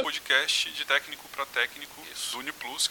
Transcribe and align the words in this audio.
Podcast 0.00 0.72
de 0.72 0.86
técnico 0.86 1.24
para 1.34 1.44
técnico 1.46 2.00
do 2.32 2.38
Uniplus. 2.38 2.88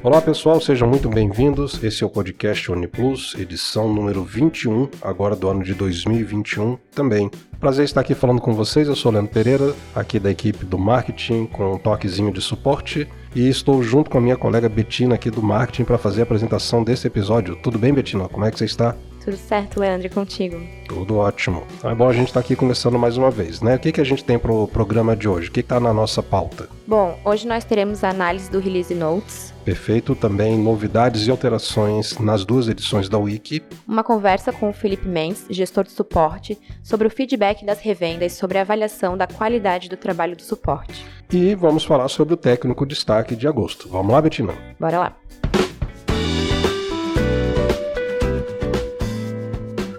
Olá 0.00 0.22
pessoal, 0.22 0.60
sejam 0.60 0.86
muito 0.88 1.08
bem-vindos. 1.08 1.82
Esse 1.82 2.04
é 2.04 2.06
o 2.06 2.10
podcast 2.10 2.70
Uniplus, 2.70 3.34
edição 3.36 3.92
número 3.92 4.22
21, 4.22 4.88
agora 5.02 5.34
do 5.34 5.48
ano 5.48 5.64
de 5.64 5.74
2021 5.74 6.76
também. 6.94 7.28
Prazer 7.58 7.84
estar 7.84 8.02
aqui 8.02 8.14
falando 8.14 8.40
com 8.40 8.54
vocês. 8.54 8.86
Eu 8.86 8.94
sou 8.94 9.10
Leandro 9.10 9.32
Pereira, 9.32 9.74
aqui 9.92 10.20
da 10.20 10.30
equipe 10.30 10.64
do 10.64 10.78
marketing, 10.78 11.46
com 11.46 11.74
um 11.74 11.78
toquezinho 11.78 12.32
de 12.32 12.40
suporte. 12.40 13.08
E 13.34 13.48
estou 13.48 13.82
junto 13.82 14.08
com 14.08 14.18
a 14.18 14.20
minha 14.20 14.36
colega 14.36 14.68
Betina 14.68 15.16
aqui 15.16 15.32
do 15.32 15.42
marketing 15.42 15.84
para 15.84 15.98
fazer 15.98 16.20
a 16.20 16.24
apresentação 16.24 16.84
desse 16.84 17.08
episódio. 17.08 17.56
Tudo 17.56 17.76
bem, 17.76 17.92
Betina? 17.92 18.28
Como 18.28 18.44
é 18.44 18.52
que 18.52 18.58
você 18.58 18.66
está? 18.66 18.94
Tudo 19.24 19.38
certo, 19.38 19.80
Leandro, 19.80 20.10
contigo? 20.10 20.60
Tudo 20.86 21.16
ótimo. 21.16 21.64
Então 21.78 21.90
é 21.90 21.94
bom 21.94 22.06
a 22.06 22.12
gente 22.12 22.28
estar 22.28 22.40
aqui 22.40 22.54
começando 22.54 22.98
mais 22.98 23.16
uma 23.16 23.30
vez, 23.30 23.62
né? 23.62 23.76
O 23.76 23.78
que, 23.78 23.90
que 23.90 24.00
a 24.02 24.04
gente 24.04 24.22
tem 24.22 24.38
para 24.38 24.52
o 24.52 24.68
programa 24.68 25.16
de 25.16 25.26
hoje? 25.26 25.48
O 25.48 25.52
que 25.52 25.60
está 25.60 25.80
na 25.80 25.94
nossa 25.94 26.22
pauta? 26.22 26.68
Bom, 26.86 27.18
hoje 27.24 27.48
nós 27.48 27.64
teremos 27.64 28.04
a 28.04 28.10
análise 28.10 28.50
do 28.50 28.60
Release 28.60 28.94
Notes. 28.94 29.54
Perfeito. 29.64 30.14
Também 30.14 30.58
novidades 30.58 31.26
e 31.26 31.30
alterações 31.30 32.18
nas 32.18 32.44
duas 32.44 32.68
edições 32.68 33.08
da 33.08 33.16
Wiki. 33.16 33.62
Uma 33.88 34.04
conversa 34.04 34.52
com 34.52 34.68
o 34.68 34.74
Felipe 34.74 35.08
Mendes, 35.08 35.46
gestor 35.48 35.84
de 35.84 35.92
suporte, 35.92 36.58
sobre 36.82 37.06
o 37.06 37.10
feedback 37.10 37.64
das 37.64 37.80
revendas 37.80 38.34
e 38.34 38.36
sobre 38.36 38.58
a 38.58 38.60
avaliação 38.60 39.16
da 39.16 39.26
qualidade 39.26 39.88
do 39.88 39.96
trabalho 39.96 40.36
do 40.36 40.42
suporte. 40.42 41.06
E 41.32 41.54
vamos 41.54 41.82
falar 41.82 42.08
sobre 42.08 42.34
o 42.34 42.36
técnico 42.36 42.84
destaque 42.84 43.34
de 43.34 43.48
agosto. 43.48 43.88
Vamos 43.88 44.12
lá, 44.12 44.20
Betina? 44.20 44.52
Bora 44.78 44.98
lá. 44.98 45.16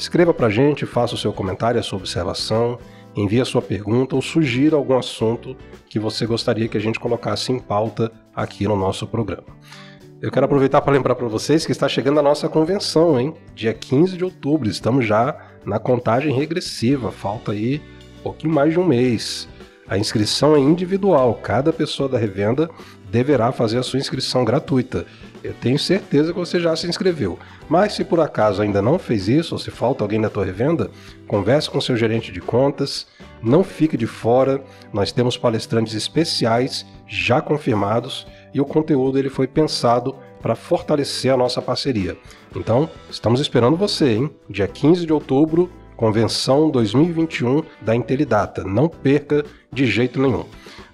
Escreva 0.00 0.32
para 0.32 0.46
a 0.46 0.50
gente, 0.50 0.86
faça 0.86 1.14
o 1.14 1.18
seu 1.18 1.30
comentário, 1.30 1.78
a 1.78 1.82
sua 1.82 1.98
observação, 1.98 2.78
envie 3.14 3.38
a 3.38 3.44
sua 3.44 3.60
pergunta 3.60 4.16
ou 4.16 4.22
sugira 4.22 4.74
algum 4.74 4.96
assunto 4.96 5.54
que 5.90 5.98
você 5.98 6.24
gostaria 6.24 6.68
que 6.68 6.78
a 6.78 6.80
gente 6.80 6.98
colocasse 6.98 7.52
em 7.52 7.58
pauta 7.58 8.10
aqui 8.34 8.66
no 8.66 8.76
nosso 8.76 9.06
programa. 9.06 9.48
Eu 10.22 10.30
quero 10.30 10.46
aproveitar 10.46 10.80
para 10.80 10.94
lembrar 10.94 11.16
para 11.16 11.28
vocês 11.28 11.66
que 11.66 11.72
está 11.72 11.86
chegando 11.86 12.18
a 12.18 12.22
nossa 12.22 12.48
convenção, 12.48 13.20
hein? 13.20 13.34
Dia 13.54 13.74
15 13.74 14.16
de 14.16 14.24
outubro, 14.24 14.70
estamos 14.70 15.04
já 15.04 15.36
na 15.66 15.78
contagem 15.78 16.34
regressiva, 16.34 17.12
falta 17.12 17.52
aí 17.52 17.82
um 18.20 18.22
pouquinho 18.22 18.54
mais 18.54 18.72
de 18.72 18.80
um 18.80 18.86
mês. 18.86 19.46
A 19.86 19.98
inscrição 19.98 20.56
é 20.56 20.60
individual, 20.60 21.34
cada 21.42 21.74
pessoa 21.74 22.08
da 22.08 22.16
revenda 22.16 22.70
deverá 23.10 23.52
fazer 23.52 23.76
a 23.76 23.82
sua 23.82 23.98
inscrição 23.98 24.46
gratuita. 24.46 25.04
Eu 25.42 25.54
tenho 25.54 25.78
certeza 25.78 26.32
que 26.32 26.38
você 26.38 26.60
já 26.60 26.76
se 26.76 26.86
inscreveu. 26.86 27.38
Mas 27.68 27.94
se 27.94 28.04
por 28.04 28.20
acaso 28.20 28.60
ainda 28.60 28.82
não 28.82 28.98
fez 28.98 29.28
isso, 29.28 29.54
ou 29.54 29.58
se 29.58 29.70
falta 29.70 30.04
alguém 30.04 30.20
da 30.20 30.28
tua 30.28 30.44
revenda, 30.44 30.90
converse 31.26 31.70
com 31.70 31.80
seu 31.80 31.96
gerente 31.96 32.30
de 32.30 32.40
contas, 32.40 33.06
não 33.42 33.64
fique 33.64 33.96
de 33.96 34.06
fora. 34.06 34.62
Nós 34.92 35.12
temos 35.12 35.36
palestrantes 35.36 35.94
especiais 35.94 36.84
já 37.06 37.40
confirmados 37.40 38.26
e 38.52 38.60
o 38.60 38.64
conteúdo 38.64 39.18
ele 39.18 39.30
foi 39.30 39.46
pensado 39.46 40.14
para 40.42 40.54
fortalecer 40.54 41.32
a 41.32 41.36
nossa 41.36 41.60
parceria. 41.60 42.16
Então, 42.54 42.88
estamos 43.10 43.40
esperando 43.40 43.76
você, 43.76 44.14
hein? 44.14 44.30
Dia 44.48 44.66
15 44.66 45.06
de 45.06 45.12
outubro, 45.12 45.70
convenção 45.96 46.70
2021 46.70 47.62
da 47.80 47.94
Intelidata. 47.94 48.64
Não 48.64 48.88
perca 48.88 49.44
de 49.72 49.86
jeito 49.86 50.20
nenhum. 50.20 50.44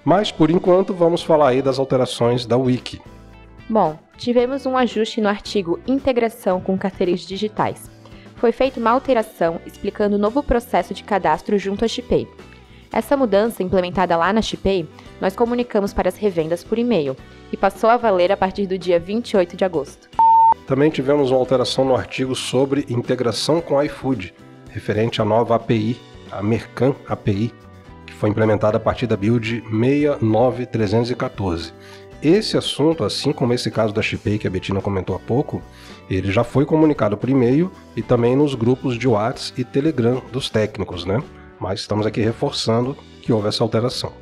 Mas 0.04 0.30
por 0.30 0.50
enquanto, 0.50 0.94
vamos 0.94 1.22
falar 1.22 1.48
aí 1.48 1.62
das 1.62 1.78
alterações 1.78 2.46
da 2.46 2.56
Wiki. 2.56 3.00
Bom, 3.68 3.98
tivemos 4.16 4.66
um 4.66 4.76
ajuste 4.76 5.20
no 5.20 5.28
artigo 5.28 5.80
Integração 5.86 6.60
com 6.60 6.76
carteiras 6.76 7.20
digitais. 7.20 7.90
Foi 8.36 8.52
feita 8.52 8.78
uma 8.78 8.90
alteração 8.90 9.60
explicando 9.64 10.16
o 10.16 10.18
novo 10.18 10.42
processo 10.42 10.92
de 10.92 11.02
cadastro 11.02 11.58
junto 11.58 11.84
à 11.84 11.88
Shipay. 11.88 12.28
Essa 12.92 13.16
mudança, 13.16 13.62
implementada 13.62 14.16
lá 14.16 14.32
na 14.32 14.42
Shipay, 14.42 14.86
nós 15.20 15.34
comunicamos 15.34 15.92
para 15.92 16.08
as 16.08 16.16
revendas 16.16 16.62
por 16.62 16.78
e-mail 16.78 17.16
e 17.52 17.56
passou 17.56 17.90
a 17.90 17.96
valer 17.96 18.32
a 18.32 18.36
partir 18.36 18.66
do 18.66 18.78
dia 18.78 18.98
28 18.98 19.56
de 19.56 19.64
agosto. 19.64 20.08
Também 20.66 20.90
tivemos 20.90 21.30
uma 21.30 21.38
alteração 21.38 21.84
no 21.84 21.94
artigo 21.94 22.34
sobre 22.34 22.84
integração 22.88 23.60
com 23.60 23.82
iFood, 23.82 24.34
referente 24.70 25.22
à 25.22 25.24
nova 25.24 25.54
API, 25.54 25.98
a 26.30 26.42
Mercam 26.42 26.94
API, 27.08 27.52
que 28.04 28.12
foi 28.12 28.30
implementada 28.30 28.76
a 28.76 28.80
partir 28.80 29.06
da 29.06 29.16
build 29.16 29.62
69314. 29.70 31.72
Esse 32.22 32.56
assunto, 32.56 33.04
assim 33.04 33.32
como 33.32 33.52
esse 33.52 33.70
caso 33.70 33.92
da 33.92 34.00
Shipay 34.00 34.38
que 34.38 34.46
a 34.46 34.50
Betina 34.50 34.80
comentou 34.80 35.14
há 35.14 35.18
pouco, 35.18 35.62
ele 36.08 36.32
já 36.32 36.42
foi 36.42 36.64
comunicado 36.64 37.16
por 37.16 37.28
e-mail 37.28 37.70
e 37.94 38.02
também 38.02 38.34
nos 38.34 38.54
grupos 38.54 38.98
de 38.98 39.06
WhatsApp 39.06 39.60
e 39.60 39.64
Telegram 39.64 40.22
dos 40.32 40.48
técnicos, 40.48 41.04
né? 41.04 41.22
Mas 41.60 41.80
estamos 41.80 42.06
aqui 42.06 42.20
reforçando 42.20 42.96
que 43.22 43.32
houve 43.32 43.48
essa 43.48 43.62
alteração. 43.62 44.12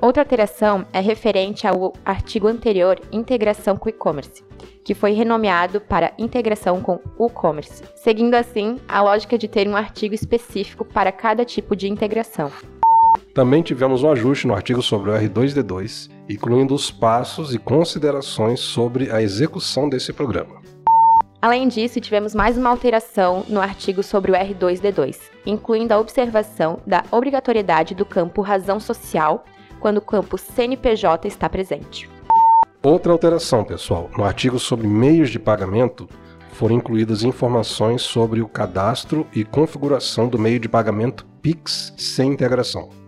Outra 0.00 0.22
alteração 0.22 0.84
é 0.92 1.00
referente 1.00 1.66
ao 1.66 1.94
artigo 2.04 2.46
anterior, 2.46 3.00
integração 3.10 3.76
com 3.76 3.88
e-commerce, 3.88 4.44
que 4.82 4.94
foi 4.94 5.12
renomeado 5.12 5.80
para 5.80 6.12
integração 6.18 6.80
com 6.80 7.00
e-commerce, 7.18 7.82
seguindo 7.94 8.34
assim 8.34 8.76
a 8.86 9.00
lógica 9.02 9.38
de 9.38 9.48
ter 9.48 9.66
um 9.66 9.76
artigo 9.76 10.14
específico 10.14 10.84
para 10.84 11.10
cada 11.10 11.44
tipo 11.44 11.74
de 11.74 11.88
integração. 11.88 12.52
Também 13.34 13.62
tivemos 13.62 14.04
um 14.04 14.12
ajuste 14.12 14.46
no 14.46 14.54
artigo 14.54 14.80
sobre 14.80 15.10
o 15.10 15.12
R2D2, 15.12 16.08
incluindo 16.28 16.72
os 16.72 16.92
passos 16.92 17.52
e 17.52 17.58
considerações 17.58 18.60
sobre 18.60 19.10
a 19.10 19.20
execução 19.20 19.88
desse 19.88 20.12
programa. 20.12 20.62
Além 21.42 21.66
disso, 21.66 22.00
tivemos 22.00 22.32
mais 22.32 22.56
uma 22.56 22.70
alteração 22.70 23.44
no 23.48 23.60
artigo 23.60 24.04
sobre 24.04 24.30
o 24.30 24.34
R2D2, 24.36 25.18
incluindo 25.44 25.92
a 25.92 25.98
observação 25.98 26.78
da 26.86 27.02
obrigatoriedade 27.10 27.92
do 27.92 28.06
campo 28.06 28.40
razão 28.40 28.78
social 28.78 29.44
quando 29.80 29.96
o 29.96 30.00
campo 30.00 30.38
CNPJ 30.38 31.26
está 31.26 31.48
presente. 31.48 32.08
Outra 32.84 33.10
alteração, 33.10 33.64
pessoal, 33.64 34.08
no 34.16 34.22
artigo 34.22 34.60
sobre 34.60 34.86
meios 34.86 35.28
de 35.28 35.40
pagamento 35.40 36.08
foram 36.52 36.76
incluídas 36.76 37.24
informações 37.24 38.00
sobre 38.02 38.40
o 38.40 38.46
cadastro 38.46 39.26
e 39.34 39.42
configuração 39.42 40.28
do 40.28 40.38
meio 40.38 40.60
de 40.60 40.68
pagamento 40.68 41.26
PIX 41.42 41.92
sem 41.96 42.30
integração. 42.30 43.03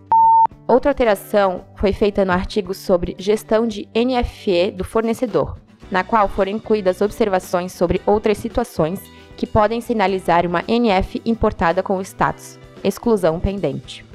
Outra 0.67 0.91
alteração 0.91 1.63
foi 1.75 1.93
feita 1.93 2.25
no 2.25 2.33
artigo 2.33 2.73
sobre 2.73 3.15
gestão 3.17 3.65
de 3.65 3.87
NFE 3.95 4.71
do 4.71 4.83
fornecedor, 4.83 5.57
na 5.89 6.03
qual 6.03 6.27
foram 6.27 6.51
incluídas 6.51 6.99
observações 6.99 7.71
sobre 7.71 8.01
outras 8.05 8.37
situações 8.37 9.01
que 9.37 9.47
podem 9.47 9.79
sinalizar 9.79 10.45
uma 10.45 10.65
NF 10.67 11.21
importada 11.25 11.81
com 11.81 11.97
o 11.97 12.01
status 12.01 12.59
exclusão 12.83 13.39
pendente. 13.39 14.05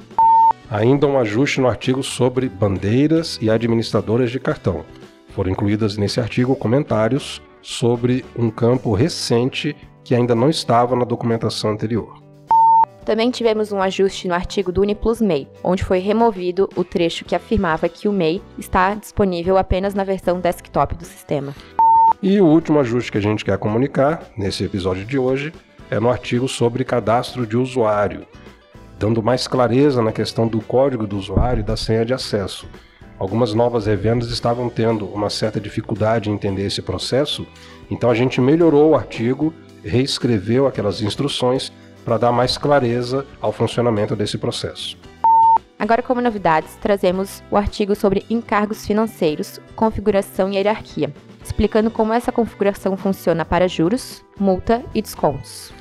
Ainda 0.70 1.06
um 1.06 1.18
ajuste 1.18 1.60
no 1.60 1.68
artigo 1.68 2.02
sobre 2.02 2.48
bandeiras 2.48 3.38
e 3.40 3.50
administradoras 3.50 4.30
de 4.30 4.38
cartão. 4.38 4.84
Foram 5.30 5.50
incluídas 5.50 5.96
nesse 5.96 6.20
artigo 6.20 6.54
comentários 6.54 7.42
sobre 7.62 8.24
um 8.36 8.50
campo 8.50 8.92
recente 8.92 9.74
que 10.04 10.14
ainda 10.14 10.34
não 10.34 10.50
estava 10.50 10.94
na 10.96 11.04
documentação 11.04 11.70
anterior. 11.70 12.21
Também 13.04 13.30
tivemos 13.32 13.72
um 13.72 13.82
ajuste 13.82 14.28
no 14.28 14.34
artigo 14.34 14.70
do 14.70 14.80
Uniplus 14.80 15.20
MEI, 15.20 15.48
onde 15.64 15.82
foi 15.82 15.98
removido 15.98 16.68
o 16.76 16.84
trecho 16.84 17.24
que 17.24 17.34
afirmava 17.34 17.88
que 17.88 18.06
o 18.06 18.12
MEI 18.12 18.40
está 18.56 18.94
disponível 18.94 19.58
apenas 19.58 19.92
na 19.92 20.04
versão 20.04 20.38
desktop 20.38 20.94
do 20.94 21.04
sistema. 21.04 21.52
E 22.22 22.40
o 22.40 22.46
último 22.46 22.78
ajuste 22.78 23.10
que 23.10 23.18
a 23.18 23.22
gente 23.22 23.44
quer 23.44 23.58
comunicar 23.58 24.22
nesse 24.36 24.62
episódio 24.62 25.04
de 25.04 25.18
hoje 25.18 25.52
é 25.90 25.98
no 25.98 26.08
artigo 26.08 26.46
sobre 26.46 26.84
cadastro 26.84 27.44
de 27.44 27.56
usuário, 27.56 28.24
dando 28.98 29.20
mais 29.20 29.48
clareza 29.48 30.00
na 30.00 30.12
questão 30.12 30.46
do 30.46 30.60
código 30.60 31.04
do 31.04 31.18
usuário 31.18 31.60
e 31.60 31.64
da 31.64 31.76
senha 31.76 32.04
de 32.04 32.14
acesso. 32.14 32.68
Algumas 33.18 33.52
novas 33.52 33.86
revendas 33.86 34.30
estavam 34.30 34.68
tendo 34.68 35.06
uma 35.06 35.28
certa 35.28 35.60
dificuldade 35.60 36.30
em 36.30 36.34
entender 36.34 36.66
esse 36.66 36.80
processo, 36.80 37.46
então 37.90 38.08
a 38.08 38.14
gente 38.14 38.40
melhorou 38.40 38.90
o 38.90 38.96
artigo, 38.96 39.52
reescreveu 39.84 40.68
aquelas 40.68 41.02
instruções 41.02 41.72
para 42.04 42.18
dar 42.18 42.32
mais 42.32 42.58
clareza 42.58 43.26
ao 43.40 43.52
funcionamento 43.52 44.14
desse 44.16 44.38
processo. 44.38 44.96
Agora, 45.78 46.02
como 46.02 46.20
novidades, 46.20 46.76
trazemos 46.76 47.42
o 47.50 47.56
artigo 47.56 47.94
sobre 47.96 48.24
encargos 48.30 48.86
financeiros, 48.86 49.60
configuração 49.74 50.48
e 50.48 50.54
hierarquia, 50.54 51.12
explicando 51.44 51.90
como 51.90 52.12
essa 52.12 52.30
configuração 52.30 52.96
funciona 52.96 53.44
para 53.44 53.66
juros, 53.66 54.24
multa 54.38 54.82
e 54.94 55.02
descontos. 55.02 55.72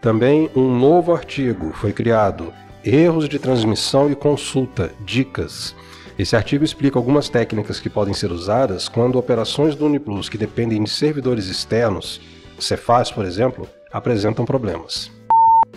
Também 0.00 0.50
um 0.56 0.74
novo 0.78 1.12
artigo 1.12 1.72
foi 1.74 1.92
criado: 1.92 2.52
Erros 2.82 3.28
de 3.28 3.38
transmissão 3.38 4.10
e 4.10 4.14
consulta, 4.14 4.92
dicas. 5.04 5.74
Esse 6.18 6.34
artigo 6.34 6.64
explica 6.64 6.98
algumas 6.98 7.28
técnicas 7.28 7.78
que 7.78 7.90
podem 7.90 8.14
ser 8.14 8.32
usadas 8.32 8.88
quando 8.88 9.18
operações 9.18 9.74
do 9.74 9.84
Uniplus 9.84 10.30
que 10.30 10.38
dependem 10.38 10.82
de 10.82 10.88
servidores 10.88 11.46
externos, 11.46 12.22
Cefaz, 12.58 13.10
por 13.10 13.26
exemplo, 13.26 13.68
apresentam 13.92 14.46
problemas. 14.46 15.10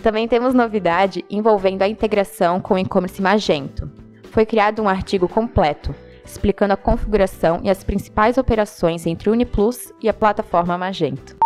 Também 0.02 0.26
temos 0.26 0.54
novidade 0.54 1.24
envolvendo 1.28 1.82
a 1.82 1.88
integração 1.88 2.60
com 2.60 2.74
o 2.74 2.78
e-commerce 2.78 3.20
Magento. 3.20 3.90
Foi 4.30 4.46
criado 4.46 4.82
um 4.82 4.88
artigo 4.88 5.28
completo 5.28 5.94
explicando 6.30 6.72
a 6.72 6.76
configuração 6.76 7.60
e 7.62 7.70
as 7.70 7.82
principais 7.82 8.38
operações 8.38 9.06
entre 9.06 9.28
o 9.28 9.32
Uniplus 9.32 9.92
e 10.00 10.08
a 10.08 10.14
plataforma 10.14 10.78
Magento. 10.78 11.36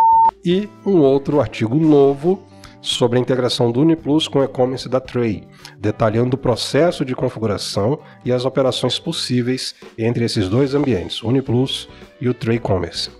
E 0.44 0.68
um 0.84 1.00
outro 1.00 1.40
artigo 1.40 1.74
novo 1.74 2.42
sobre 2.82 3.18
a 3.18 3.20
integração 3.20 3.72
do 3.72 3.80
Uniplus 3.80 4.28
com 4.28 4.40
o 4.40 4.44
e-commerce 4.44 4.88
da 4.88 5.00
Tray, 5.00 5.48
detalhando 5.78 6.34
o 6.34 6.38
processo 6.38 7.02
de 7.02 7.14
configuração 7.14 7.98
e 8.24 8.30
as 8.30 8.44
operações 8.44 8.98
possíveis 8.98 9.74
entre 9.96 10.24
esses 10.24 10.50
dois 10.50 10.74
ambientes, 10.74 11.22
o 11.22 11.28
Uniplus 11.28 11.88
e 12.20 12.28
o 12.28 12.34
Tray 12.34 12.58
Commerce. 12.58 13.10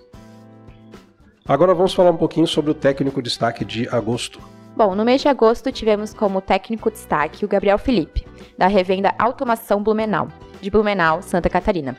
Agora 1.47 1.75
vamos 1.75 1.95
falar 1.95 2.11
um 2.11 2.17
pouquinho 2.17 2.47
sobre 2.47 2.71
o 2.71 2.75
técnico 2.75 3.23
destaque 3.23 3.65
de 3.65 3.89
agosto. 3.89 4.39
Bom, 4.77 4.93
no 4.97 5.05
mês 5.05 5.23
de 5.23 5.29
agosto 5.29 5.71
tivemos 5.71 6.13
como 6.13 6.41
técnico 6.41 6.91
destaque 6.91 7.45
o 7.45 7.49
Gabriel 7.49 7.79
Felipe, 7.79 8.27
da 8.59 8.67
revenda 8.67 9.15
Automação 9.17 9.81
Blumenau, 9.81 10.27
de 10.61 10.69
Blumenau, 10.69 11.23
Santa 11.23 11.49
Catarina. 11.49 11.97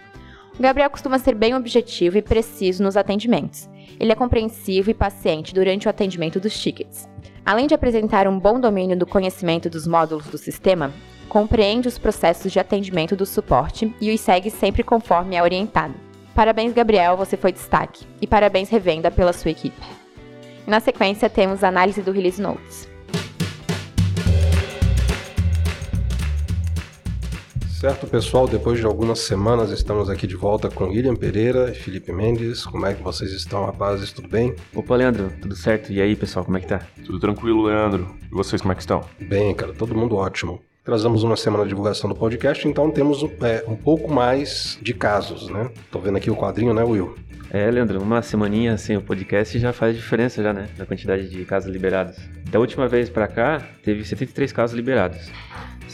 O 0.60 0.62
Gabriel 0.62 0.89
costuma 0.89 1.18
ser 1.18 1.36
bem 1.36 1.56
objetivo 1.56 2.18
e 2.18 2.22
preciso 2.22 2.83
nos 2.83 2.98
atendimentos. 2.98 3.69
Ele 3.98 4.12
é 4.12 4.16
compreensivo 4.16 4.89
e 4.92 4.94
paciente 4.94 5.54
durante 5.54 5.88
o 5.88 5.89
atendimento 5.89 6.38
dos 6.38 6.60
tickets. 6.60 7.07
Além 7.45 7.66
de 7.66 7.74
apresentar 7.74 8.27
um 8.27 8.38
bom 8.38 8.60
domínio 8.60 8.98
do 8.98 9.06
conhecimento 9.06 9.69
dos 9.69 9.88
módulos 9.88 10.28
do 10.28 10.38
sistema, 10.38 10.92
compreende 11.30 11.88
os 11.88 11.98
processos 11.98 12.51
de 12.51 12.60
atendimento 12.60 13.16
do 13.16 13.25
suporte 13.25 13.95
e 14.01 14.13
os 14.13 14.19
segue 14.19 14.50
sempre 14.50 14.83
conforme 14.83 15.38
é 15.38 15.42
orientado. 15.42 15.94
Parabéns, 16.33 16.74
Gabriel, 16.74 17.16
você 17.16 17.38
foi 17.38 17.54
destaque. 17.54 18.06
E 18.21 18.28
parabéns, 18.28 18.69
Revenda, 18.69 19.10
pela 19.10 19.31
sua 19.31 19.51
equipe. 19.51 20.05
Na 20.67 20.79
sequência, 20.79 21.29
temos 21.29 21.63
a 21.63 21.67
análise 21.67 22.01
do 22.01 22.12
Release 22.12 22.41
Notes. 22.41 22.89
Certo, 27.69 28.07
pessoal, 28.07 28.47
depois 28.47 28.79
de 28.79 28.85
algumas 28.85 29.19
semanas 29.19 29.69
estamos 29.69 30.09
aqui 30.09 30.25
de 30.25 30.35
volta 30.35 30.69
com 30.71 30.85
William 30.85 31.15
Pereira 31.15 31.69
e 31.69 31.75
Felipe 31.75 32.12
Mendes. 32.12 32.65
Como 32.65 32.83
é 32.83 32.95
que 32.95 33.03
vocês 33.03 33.31
estão, 33.31 33.63
rapazes? 33.63 34.12
Tudo 34.12 34.27
bem? 34.27 34.56
Opa, 34.73 34.95
Leandro, 34.95 35.31
tudo 35.39 35.56
certo? 35.56 35.94
E 35.94 36.01
aí, 36.01 36.15
pessoal, 36.15 36.44
como 36.44 36.57
é 36.57 36.62
que 36.62 36.68
tá? 36.68 36.81
Tudo 37.06 37.19
tranquilo, 37.19 37.65
Leandro. 37.65 38.15
E 38.23 38.33
vocês, 38.33 38.59
como 38.59 38.71
é 38.71 38.75
que 38.75 38.81
estão? 38.81 39.03
Bem, 39.19 39.53
cara, 39.53 39.71
todo 39.71 39.94
mundo 39.94 40.15
ótimo. 40.15 40.59
Trazemos 40.85 41.23
uma 41.23 41.35
semana 41.35 41.63
de 41.63 41.69
divulgação 41.69 42.07
do 42.07 42.15
podcast, 42.15 42.67
então 42.67 42.91
temos 42.91 43.25
é, 43.41 43.63
um 43.67 43.75
pouco 43.75 44.13
mais 44.13 44.77
de 44.79 44.93
casos, 44.93 45.49
né? 45.49 45.71
Tô 45.91 45.97
vendo 45.97 46.17
aqui 46.17 46.29
o 46.29 46.35
quadrinho, 46.35 46.75
né, 46.75 46.83
Will? 46.83 47.15
É, 47.49 47.71
Leandro, 47.71 47.99
uma 47.99 48.21
semaninha 48.21 48.77
sem 48.77 48.95
o 48.95 49.01
podcast 49.01 49.57
já 49.57 49.73
faz 49.73 49.95
diferença 49.95 50.43
já, 50.43 50.53
né? 50.53 50.67
Na 50.77 50.85
quantidade 50.85 51.27
de 51.27 51.43
casos 51.43 51.71
liberados. 51.71 52.17
Da 52.51 52.59
última 52.59 52.87
vez 52.87 53.09
para 53.09 53.27
cá, 53.27 53.67
teve 53.83 54.05
73 54.05 54.51
casos 54.51 54.75
liberados 54.75 55.31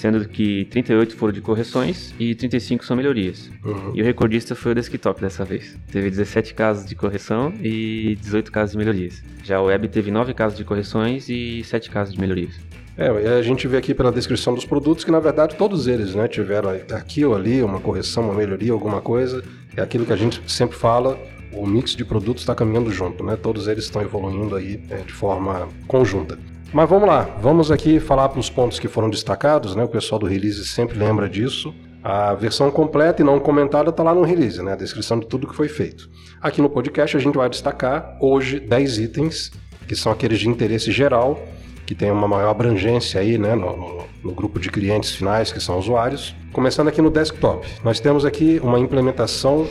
sendo 0.01 0.27
que 0.27 0.65
38 0.65 1.15
foram 1.15 1.31
de 1.31 1.41
correções 1.41 2.13
e 2.19 2.33
35 2.33 2.83
são 2.83 2.97
melhorias. 2.97 3.51
Uhum. 3.63 3.91
E 3.93 4.01
o 4.01 4.05
recordista 4.05 4.55
foi 4.55 4.71
o 4.71 4.75
desktop 4.75 5.21
dessa 5.21 5.45
vez. 5.45 5.77
Teve 5.91 6.09
17 6.09 6.55
casos 6.55 6.87
de 6.87 6.95
correção 6.95 7.53
e 7.61 8.17
18 8.19 8.51
casos 8.51 8.71
de 8.71 8.79
melhorias. 8.79 9.23
Já 9.43 9.61
o 9.61 9.65
web 9.65 9.87
teve 9.89 10.09
9 10.09 10.33
casos 10.33 10.57
de 10.57 10.65
correções 10.65 11.29
e 11.29 11.63
7 11.63 11.91
casos 11.91 12.15
de 12.15 12.19
melhorias. 12.19 12.59
É, 12.97 13.07
a 13.07 13.41
gente 13.41 13.67
vê 13.67 13.77
aqui 13.77 13.93
pela 13.93 14.11
descrição 14.11 14.53
dos 14.53 14.65
produtos 14.65 15.03
que, 15.03 15.11
na 15.11 15.19
verdade, 15.19 15.55
todos 15.55 15.87
eles 15.87 16.13
né, 16.13 16.27
tiveram 16.27 16.71
aqui 16.91 17.25
ou 17.25 17.35
ali 17.35 17.63
uma 17.63 17.79
correção, 17.79 18.23
uma 18.23 18.33
melhoria, 18.33 18.73
alguma 18.73 19.01
coisa. 19.01 19.43
É 19.75 19.81
aquilo 19.81 20.05
que 20.05 20.13
a 20.13 20.17
gente 20.17 20.41
sempre 20.51 20.75
fala, 20.77 21.17
o 21.53 21.65
mix 21.65 21.95
de 21.95 22.03
produtos 22.03 22.43
está 22.43 22.55
caminhando 22.55 22.91
junto, 22.91 23.23
né? 23.23 23.35
Todos 23.35 23.67
eles 23.67 23.85
estão 23.85 24.01
evoluindo 24.01 24.55
aí 24.55 24.83
é, 24.89 24.97
de 24.97 25.13
forma 25.13 25.67
conjunta. 25.87 26.37
Mas 26.73 26.89
vamos 26.89 27.07
lá, 27.07 27.23
vamos 27.41 27.69
aqui 27.69 27.99
falar 27.99 28.29
para 28.29 28.39
os 28.39 28.49
pontos 28.49 28.79
que 28.79 28.87
foram 28.87 29.09
destacados, 29.09 29.75
né? 29.75 29.83
O 29.83 29.89
pessoal 29.89 30.19
do 30.19 30.25
release 30.25 30.65
sempre 30.65 30.97
lembra 30.97 31.27
disso. 31.29 31.73
A 32.03 32.33
versão 32.33 32.71
completa 32.71 33.21
e 33.21 33.25
não 33.25 33.39
comentada 33.39 33.89
está 33.89 34.01
lá 34.01 34.15
no 34.15 34.23
release, 34.23 34.61
né? 34.61 34.73
A 34.73 34.75
descrição 34.75 35.19
de 35.19 35.27
tudo 35.27 35.47
que 35.47 35.55
foi 35.55 35.67
feito. 35.67 36.09
Aqui 36.41 36.61
no 36.61 36.69
podcast 36.69 37.15
a 37.15 37.19
gente 37.19 37.35
vai 37.35 37.49
destacar 37.49 38.17
hoje 38.19 38.59
10 38.59 38.97
itens, 38.99 39.51
que 39.87 39.95
são 39.95 40.11
aqueles 40.11 40.39
de 40.39 40.49
interesse 40.49 40.91
geral, 40.91 41.45
que 41.91 41.95
tem 41.95 42.09
uma 42.09 42.25
maior 42.25 42.51
abrangência 42.51 43.19
aí, 43.19 43.37
né? 43.37 43.53
No, 43.53 43.75
no, 43.75 44.03
no 44.23 44.31
grupo 44.33 44.61
de 44.61 44.69
clientes 44.69 45.13
finais, 45.13 45.51
que 45.51 45.59
são 45.59 45.77
usuários. 45.77 46.33
Começando 46.53 46.87
aqui 46.87 47.01
no 47.01 47.09
desktop. 47.09 47.67
Nós 47.83 47.99
temos 47.99 48.23
aqui 48.23 48.61
uma 48.63 48.79
implementação 48.79 49.67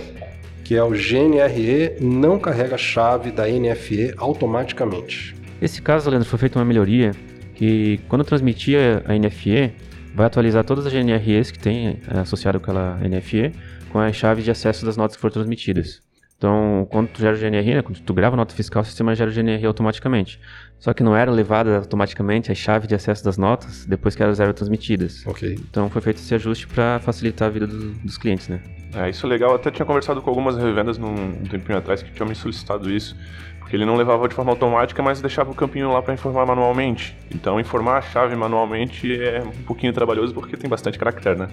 que 0.62 0.76
é 0.76 0.82
o 0.84 0.90
GNRE 0.90 1.96
não 1.98 2.38
carrega 2.38 2.76
chave 2.76 3.30
da 3.30 3.48
NFE 3.48 4.12
automaticamente. 4.18 5.34
Esse 5.62 5.80
caso, 5.80 6.10
Leandro, 6.10 6.28
foi 6.28 6.38
feita 6.38 6.58
uma 6.58 6.64
melhoria 6.66 7.12
que 7.54 7.98
quando 8.06 8.22
transmitia 8.22 9.02
a 9.06 9.14
NFE, 9.14 9.72
vai 10.14 10.26
atualizar 10.26 10.62
todas 10.62 10.86
as 10.86 10.92
GNREs 10.92 11.50
que 11.50 11.58
tem 11.58 12.00
é, 12.06 12.18
associado 12.18 12.60
com 12.60 12.70
aquela 12.70 12.98
NFE 12.98 13.50
com 13.88 13.98
as 13.98 14.14
chaves 14.14 14.44
de 14.44 14.50
acesso 14.50 14.84
das 14.84 14.98
notas 14.98 15.16
que 15.16 15.22
foram 15.22 15.32
transmitidas. 15.32 16.02
Então, 16.40 16.86
quando 16.90 17.08
tu 17.08 17.20
gera 17.20 17.36
o 17.36 17.38
GNR, 17.38 17.74
né, 17.74 17.82
quando 17.82 18.00
tu 18.00 18.14
grava 18.14 18.34
a 18.34 18.38
nota 18.38 18.54
fiscal, 18.54 18.80
o 18.80 18.84
sistema 18.86 19.14
gera 19.14 19.30
o 19.30 19.34
GNR 19.34 19.66
automaticamente. 19.66 20.40
Só 20.78 20.94
que 20.94 21.02
não 21.02 21.14
era 21.14 21.30
levada 21.30 21.76
automaticamente 21.76 22.50
a 22.50 22.54
chave 22.54 22.86
de 22.86 22.94
acesso 22.94 23.22
das 23.22 23.36
notas 23.36 23.84
depois 23.84 24.16
que 24.16 24.22
elas 24.22 24.40
eram 24.40 24.54
transmitidas. 24.54 25.22
Ok. 25.26 25.58
Então 25.70 25.90
foi 25.90 26.00
feito 26.00 26.16
esse 26.16 26.34
ajuste 26.34 26.66
para 26.66 26.98
facilitar 27.00 27.48
a 27.48 27.50
vida 27.50 27.66
do, 27.66 27.90
dos 27.92 28.16
clientes, 28.16 28.48
né? 28.48 28.58
É, 28.94 29.10
isso 29.10 29.26
é 29.26 29.28
legal. 29.28 29.50
Eu 29.50 29.56
até 29.56 29.70
tinha 29.70 29.84
conversado 29.84 30.22
com 30.22 30.30
algumas 30.30 30.56
revendas 30.56 30.96
num, 30.96 31.12
um 31.12 31.44
tempinho 31.44 31.76
atrás 31.76 32.02
que 32.02 32.10
tinham 32.10 32.26
me 32.26 32.34
solicitado 32.34 32.90
isso. 32.90 33.14
Porque 33.58 33.76
ele 33.76 33.84
não 33.84 33.94
levava 33.94 34.26
de 34.26 34.34
forma 34.34 34.50
automática, 34.50 35.02
mas 35.02 35.20
deixava 35.20 35.50
o 35.50 35.54
campinho 35.54 35.92
lá 35.92 36.00
para 36.00 36.14
informar 36.14 36.46
manualmente. 36.46 37.14
Então, 37.30 37.60
informar 37.60 37.98
a 37.98 38.00
chave 38.00 38.34
manualmente 38.34 39.12
é 39.22 39.42
um 39.42 39.62
pouquinho 39.64 39.92
trabalhoso 39.92 40.32
porque 40.32 40.56
tem 40.56 40.70
bastante 40.70 40.98
caractere, 40.98 41.38
né? 41.38 41.50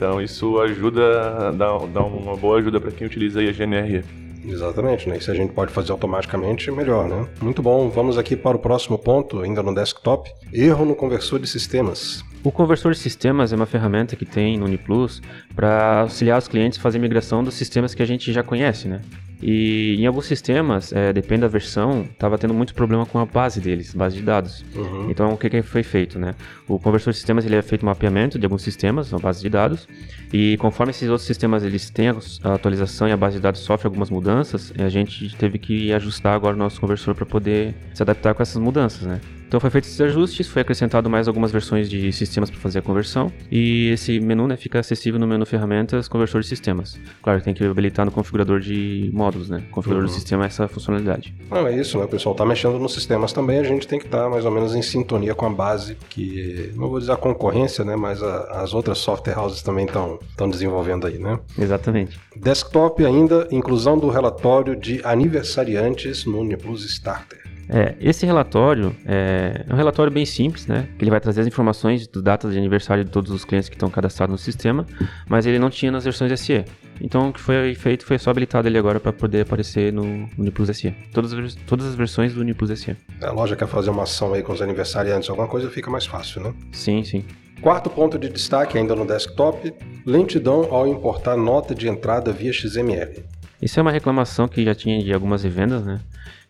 Então, 0.00 0.18
isso 0.18 0.58
ajuda, 0.60 1.52
dá, 1.52 1.76
dá 1.92 2.02
uma 2.02 2.34
boa 2.34 2.58
ajuda 2.58 2.80
para 2.80 2.90
quem 2.90 3.06
utiliza 3.06 3.38
a 3.38 3.52
GNR. 3.52 4.02
Exatamente, 4.46 5.06
né? 5.06 5.18
E 5.18 5.20
se 5.20 5.30
a 5.30 5.34
gente 5.34 5.52
pode 5.52 5.70
fazer 5.70 5.92
automaticamente, 5.92 6.70
melhor, 6.70 7.06
né? 7.06 7.28
Muito 7.38 7.60
bom. 7.60 7.90
Vamos 7.90 8.16
aqui 8.16 8.34
para 8.34 8.56
o 8.56 8.60
próximo 8.60 8.96
ponto, 8.96 9.42
ainda 9.42 9.62
no 9.62 9.74
desktop. 9.74 10.30
Erro 10.54 10.86
no 10.86 10.94
conversor 10.94 11.38
de 11.38 11.46
sistemas. 11.46 12.24
O 12.42 12.50
conversor 12.50 12.92
de 12.92 12.98
sistemas 12.98 13.52
é 13.52 13.56
uma 13.56 13.66
ferramenta 13.66 14.16
que 14.16 14.24
tem 14.24 14.56
no 14.56 14.64
Uniplus 14.64 15.20
para 15.54 16.00
auxiliar 16.00 16.38
os 16.38 16.48
clientes 16.48 16.78
a 16.78 16.82
fazer 16.82 16.98
migração 16.98 17.44
dos 17.44 17.54
sistemas 17.54 17.94
que 17.94 18.02
a 18.02 18.06
gente 18.06 18.32
já 18.32 18.42
conhece, 18.42 18.88
né? 18.88 19.00
E 19.42 19.96
em 19.98 20.06
alguns 20.06 20.26
sistemas, 20.26 20.92
é, 20.92 21.12
depende 21.12 21.42
da 21.42 21.48
versão, 21.48 22.02
estava 22.02 22.36
tendo 22.36 22.52
muito 22.52 22.74
problema 22.74 23.06
com 23.06 23.18
a 23.18 23.24
base 23.24 23.58
deles, 23.60 23.94
base 23.94 24.16
de 24.16 24.22
dados. 24.22 24.64
Uhum. 24.74 25.10
Então, 25.10 25.32
o 25.32 25.36
que, 25.36 25.48
que 25.48 25.62
foi 25.62 25.82
feito, 25.82 26.18
né? 26.18 26.34
O 26.68 26.78
conversor 26.78 27.10
de 27.12 27.16
sistemas 27.16 27.46
ele 27.46 27.56
é 27.56 27.62
feito 27.62 27.82
um 27.82 27.86
mapeamento 27.86 28.38
de 28.38 28.44
alguns 28.44 28.62
sistemas, 28.62 29.12
uma 29.12 29.18
base 29.18 29.40
de 29.40 29.48
dados, 29.48 29.88
e 30.32 30.56
conforme 30.58 30.90
esses 30.90 31.08
outros 31.08 31.26
sistemas 31.26 31.62
eles 31.62 31.88
têm 31.88 32.08
a 32.08 32.54
atualização 32.54 33.08
e 33.08 33.12
a 33.12 33.16
base 33.16 33.36
de 33.36 33.42
dados 33.42 33.60
sofre 33.60 33.86
algumas 33.86 34.10
mudanças, 34.10 34.72
a 34.78 34.88
gente 34.88 35.34
teve 35.36 35.58
que 35.58 35.92
ajustar 35.92 36.34
agora 36.34 36.54
o 36.54 36.58
nosso 36.58 36.80
conversor 36.80 37.14
para 37.14 37.24
poder 37.24 37.74
se 37.94 38.02
adaptar 38.02 38.34
com 38.34 38.42
essas 38.42 38.60
mudanças, 38.60 39.02
né? 39.06 39.20
Então 39.50 39.58
foi 39.58 39.68
feito 39.68 39.86
esses 39.86 40.00
ajustes, 40.00 40.46
foi 40.46 40.62
acrescentado 40.62 41.10
mais 41.10 41.26
algumas 41.26 41.50
versões 41.50 41.90
de 41.90 42.12
sistemas 42.12 42.48
para 42.48 42.60
fazer 42.60 42.78
a 42.78 42.82
conversão 42.82 43.32
e 43.50 43.88
esse 43.88 44.20
menu 44.20 44.46
né, 44.46 44.56
fica 44.56 44.78
acessível 44.78 45.18
no 45.18 45.26
menu 45.26 45.44
ferramentas 45.44 46.06
conversor 46.06 46.40
de 46.40 46.46
sistemas. 46.46 46.96
Claro, 47.20 47.40
tem 47.40 47.52
que 47.52 47.64
habilitar 47.64 48.06
no 48.06 48.12
configurador 48.12 48.60
de 48.60 49.10
módulos, 49.12 49.50
né? 49.50 49.64
configurador 49.72 50.06
uhum. 50.06 50.14
do 50.14 50.14
sistema 50.14 50.46
essa 50.46 50.68
funcionalidade. 50.68 51.34
Não, 51.50 51.66
é 51.66 51.76
isso, 51.76 51.98
né? 51.98 52.04
O 52.04 52.08
pessoal 52.08 52.32
está 52.32 52.46
mexendo 52.46 52.78
nos 52.78 52.94
sistemas 52.94 53.32
também, 53.32 53.58
a 53.58 53.64
gente 53.64 53.88
tem 53.88 53.98
que 53.98 54.04
estar 54.04 54.22
tá 54.22 54.30
mais 54.30 54.44
ou 54.44 54.52
menos 54.52 54.72
em 54.72 54.82
sintonia 54.82 55.34
com 55.34 55.46
a 55.46 55.50
base, 55.50 55.96
que 56.08 56.70
não 56.76 56.88
vou 56.88 57.00
dizer 57.00 57.10
a 57.10 57.16
concorrência, 57.16 57.84
né? 57.84 57.96
Mas 57.96 58.22
a, 58.22 58.62
as 58.62 58.72
outras 58.72 58.98
software 58.98 59.36
houses 59.36 59.62
também 59.62 59.84
estão 59.84 60.48
desenvolvendo 60.48 61.08
aí, 61.08 61.18
né? 61.18 61.40
Exatamente. 61.58 62.20
Desktop 62.36 63.04
ainda, 63.04 63.48
inclusão 63.50 63.98
do 63.98 64.10
relatório 64.10 64.76
de 64.76 65.00
aniversariantes 65.02 66.24
no 66.24 66.38
Uniplus 66.38 66.84
Starter. 66.84 67.39
É, 67.72 67.94
esse 68.00 68.26
relatório 68.26 68.94
é, 69.06 69.64
é, 69.68 69.72
um 69.72 69.76
relatório 69.76 70.12
bem 70.12 70.26
simples, 70.26 70.66
né? 70.66 70.88
Que 70.98 71.04
ele 71.04 71.10
vai 71.10 71.20
trazer 71.20 71.42
as 71.42 71.46
informações 71.46 72.06
do 72.08 72.20
data 72.20 72.50
de 72.50 72.58
aniversário 72.58 73.04
de 73.04 73.10
todos 73.10 73.30
os 73.30 73.44
clientes 73.44 73.68
que 73.68 73.76
estão 73.76 73.88
cadastrados 73.88 74.32
no 74.32 74.38
sistema, 74.38 74.84
mas 75.28 75.46
ele 75.46 75.58
não 75.58 75.70
tinha 75.70 75.92
nas 75.92 76.02
versões 76.02 76.38
SE. 76.40 76.64
Então 77.00 77.28
o 77.28 77.32
que 77.32 77.40
foi 77.40 77.74
feito 77.76 78.04
foi 78.04 78.18
só 78.18 78.30
habilitado 78.30 78.66
ele 78.66 78.76
agora 78.76 78.98
para 78.98 79.12
poder 79.12 79.42
aparecer 79.42 79.92
no 79.92 80.28
Uniplus 80.36 80.76
SE. 80.76 80.90
Todas 81.14 81.32
as, 81.32 81.54
todas 81.54 81.86
as 81.86 81.94
versões 81.94 82.34
do 82.34 82.40
Uniplus 82.40 82.78
SE. 82.80 82.96
A 83.22 83.30
loja 83.30 83.54
quer 83.54 83.68
fazer 83.68 83.90
uma 83.90 84.02
ação 84.02 84.34
aí 84.34 84.42
com 84.42 84.52
os 84.52 84.60
aniversariantes, 84.60 85.30
alguma 85.30 85.46
coisa 85.46 85.70
fica 85.70 85.88
mais 85.88 86.06
fácil, 86.06 86.42
né? 86.42 86.52
Sim, 86.72 87.04
sim. 87.04 87.24
Quarto 87.62 87.88
ponto 87.88 88.18
de 88.18 88.28
destaque 88.28 88.78
ainda 88.78 88.96
no 88.96 89.06
desktop, 89.06 89.72
lentidão 90.04 90.66
ao 90.70 90.88
importar 90.88 91.36
nota 91.36 91.74
de 91.74 91.88
entrada 91.88 92.32
via 92.32 92.52
XML. 92.52 93.22
Isso 93.60 93.78
é 93.78 93.82
uma 93.82 93.92
reclamação 93.92 94.48
que 94.48 94.64
já 94.64 94.74
tinha 94.74 95.02
de 95.02 95.12
algumas 95.12 95.42
vendas, 95.42 95.84
né? 95.84 96.00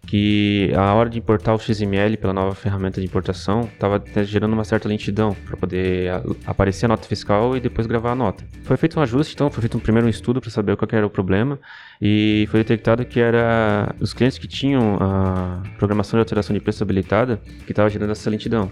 que 0.07 0.73
a 0.75 0.95
hora 0.95 1.09
de 1.09 1.19
importar 1.19 1.55
o 1.55 1.59
XML 1.59 2.17
pela 2.17 2.33
nova 2.33 2.55
ferramenta 2.55 3.01
de 3.01 3.07
importação 3.07 3.63
estava 3.73 4.03
gerando 4.25 4.53
uma 4.53 4.65
certa 4.65 4.89
lentidão 4.89 5.37
para 5.47 5.57
poder 5.57 6.11
aparecer 6.47 6.87
a 6.87 6.89
nota 6.89 7.07
fiscal 7.07 7.57
e 7.57 7.61
depois 7.61 7.87
gravar 7.87 8.13
a 8.13 8.15
nota. 8.15 8.45
Foi 8.65 8.77
feito 8.77 8.99
um 8.99 9.03
ajuste, 9.03 9.35
então 9.35 9.51
foi 9.51 9.61
feito 9.61 9.77
um 9.77 9.81
primeiro 9.81 10.09
estudo 10.09 10.41
para 10.41 10.51
saber 10.51 10.77
qual 10.77 10.89
era 10.93 11.07
o 11.07 11.11
problema 11.11 11.59
e 12.01 12.49
foi 12.51 12.61
detectado 12.61 13.05
que 13.05 13.21
era 13.21 13.95
os 14.01 14.13
clientes 14.13 14.39
que 14.39 14.49
tinham 14.49 14.99
a 15.01 15.63
programação 15.79 16.19
de 16.19 16.23
alteração 16.23 16.55
de 16.55 16.61
preço 16.61 16.83
habilitada 16.83 17.41
que 17.67 17.73
estava 17.73 17.89
gerando 17.89 18.11
essa 18.11 18.29
lentidão. 18.31 18.71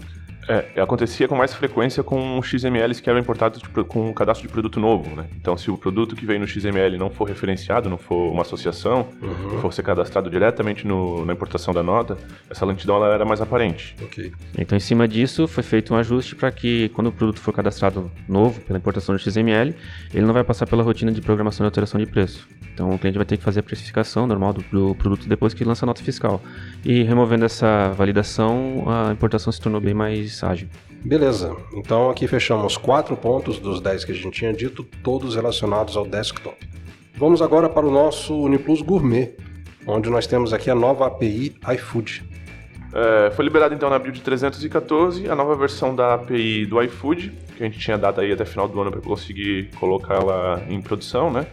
É, 0.49 0.81
acontecia 0.81 1.27
com 1.27 1.35
mais 1.35 1.53
frequência 1.53 2.01
com 2.01 2.41
XMLs 2.41 2.99
que 2.99 3.07
eram 3.07 3.19
importados 3.19 3.61
de, 3.61 3.69
com 3.83 4.09
um 4.09 4.13
cadastro 4.13 4.47
de 4.47 4.51
produto 4.51 4.79
novo, 4.79 5.15
né? 5.15 5.27
Então, 5.39 5.55
se 5.55 5.69
o 5.69 5.77
produto 5.77 6.15
que 6.15 6.25
vem 6.25 6.39
no 6.39 6.47
XML 6.47 6.97
não 6.97 7.11
for 7.11 7.25
referenciado, 7.25 7.87
não 7.87 7.99
for 7.99 8.31
uma 8.31 8.41
associação, 8.41 9.07
uhum. 9.21 9.59
for 9.61 9.71
ser 9.71 9.83
cadastrado 9.83 10.27
diretamente 10.27 10.87
no, 10.87 11.23
na 11.23 11.33
importação 11.33 11.71
da 11.71 11.83
nota, 11.83 12.17
essa 12.49 12.65
lentidão 12.65 12.95
ela 12.95 13.13
era 13.13 13.23
mais 13.23 13.41
aparente. 13.41 13.95
Ok. 14.01 14.31
Então, 14.57 14.75
em 14.75 14.79
cima 14.79 15.07
disso, 15.07 15.47
foi 15.47 15.61
feito 15.61 15.93
um 15.93 15.97
ajuste 15.97 16.35
para 16.35 16.51
que, 16.51 16.89
quando 16.95 17.07
o 17.07 17.11
produto 17.11 17.39
for 17.39 17.53
cadastrado 17.53 18.11
novo 18.27 18.59
pela 18.61 18.79
importação 18.79 19.13
do 19.13 19.21
XML, 19.21 19.75
ele 20.11 20.25
não 20.25 20.33
vai 20.33 20.43
passar 20.43 20.65
pela 20.65 20.81
rotina 20.81 21.11
de 21.11 21.21
programação 21.21 21.63
e 21.63 21.67
alteração 21.67 21.99
de 21.99 22.07
preço. 22.07 22.47
Então, 22.73 22.89
o 22.89 22.97
cliente 22.97 23.19
vai 23.19 23.25
ter 23.25 23.37
que 23.37 23.43
fazer 23.43 23.59
a 23.59 23.63
precificação 23.63 24.25
normal 24.25 24.53
do, 24.53 24.63
do 24.71 24.95
produto 24.95 25.29
depois 25.29 25.53
que 25.53 25.63
lança 25.63 25.85
a 25.85 25.87
nota 25.87 26.01
fiscal. 26.01 26.41
E 26.83 27.03
removendo 27.03 27.45
essa 27.45 27.89
validação, 27.89 28.85
a 28.87 29.11
importação 29.11 29.53
se 29.53 29.61
tornou 29.61 29.79
bem 29.79 29.93
mais 29.93 30.38
ágil. 30.43 30.67
Beleza, 31.03 31.55
então 31.73 32.09
aqui 32.09 32.27
fechamos 32.27 32.75
quatro 32.77 33.15
pontos 33.15 33.57
dos 33.57 33.79
10 33.79 34.03
que 34.03 34.11
a 34.11 34.15
gente 34.15 34.31
tinha 34.31 34.53
dito, 34.53 34.83
todos 35.03 35.35
relacionados 35.35 35.95
ao 35.95 36.05
desktop. 36.05 36.57
Vamos 37.15 37.41
agora 37.41 37.69
para 37.69 37.85
o 37.85 37.91
nosso 37.91 38.35
Uniplus 38.35 38.81
Gourmet, 38.81 39.35
onde 39.87 40.09
nós 40.09 40.27
temos 40.27 40.53
aqui 40.53 40.69
a 40.69 40.75
nova 40.75 41.07
API 41.07 41.55
iFood. 41.75 42.23
É, 42.93 43.31
foi 43.31 43.45
liberada 43.45 43.73
então 43.73 43.89
na 43.89 43.99
build 43.99 44.19
314 44.21 45.29
a 45.29 45.35
nova 45.35 45.55
versão 45.55 45.95
da 45.95 46.15
API 46.15 46.65
do 46.65 46.81
iFood, 46.81 47.31
que 47.55 47.63
a 47.63 47.65
gente 47.65 47.79
tinha 47.79 47.97
dado 47.97 48.19
aí 48.19 48.31
até 48.31 48.45
final 48.45 48.67
do 48.67 48.81
ano 48.81 48.91
para 48.91 49.01
conseguir 49.01 49.69
colocá-la 49.79 50.63
em 50.67 50.81
produção, 50.81 51.31
né? 51.31 51.45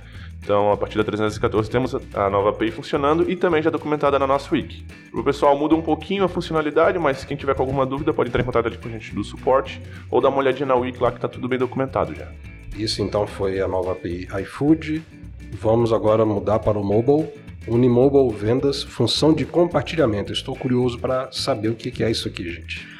Então, 0.47 0.71
a 0.71 0.77
partir 0.77 0.97
da 0.97 1.03
314 1.03 1.69
temos 1.69 1.93
a 2.15 2.31
nova 2.31 2.51
API 2.51 2.71
funcionando 2.71 3.29
e 3.29 3.35
também 3.35 3.61
já 3.61 3.69
documentada 3.69 4.17
na 4.17 4.29
nossa 4.29 4.55
wiki. 4.55 4.87
O 5.13 5.21
pessoal 5.25 5.59
muda 5.59 5.75
um 5.75 5.83
pouquinho 5.83 6.23
a 6.23 6.29
funcionalidade, 6.29 7.01
mas 7.01 7.25
quem 7.25 7.37
tiver 7.37 7.53
com 7.57 7.65
alguma 7.65 7.85
dúvida 7.85 8.15
pode 8.15 8.29
entrar 8.29 8.43
em 8.43 8.45
contato 8.45 8.67
ali 8.67 8.79
com 8.79 8.87
a 8.87 8.93
gente 8.93 9.13
do 9.13 9.25
suporte 9.25 9.83
ou 10.09 10.21
dar 10.21 10.29
uma 10.29 10.39
olhadinha 10.39 10.67
na 10.67 10.77
wiki 10.77 11.03
lá 11.03 11.11
que 11.11 11.19
está 11.19 11.27
tudo 11.27 11.49
bem 11.49 11.59
documentado 11.59 12.15
já. 12.15 12.31
Isso 12.77 13.03
então 13.03 13.27
foi 13.27 13.61
a 13.61 13.67
nova 13.67 13.91
API 13.91 14.29
iFood. 14.43 15.03
Vamos 15.51 15.93
agora 15.93 16.25
mudar 16.25 16.61
para 16.61 16.79
o 16.79 16.85
mobile. 16.85 17.29
Unimobile 17.67 18.33
Vendas, 18.33 18.85
função 18.85 19.35
de 19.35 19.45
compartilhamento. 19.45 20.33
Estou 20.33 20.55
curioso 20.55 20.97
para 21.01 21.29
saber 21.33 21.71
o 21.71 21.75
que 21.75 22.05
é 22.05 22.09
isso 22.09 22.29
aqui, 22.29 22.49
gente. 22.49 22.96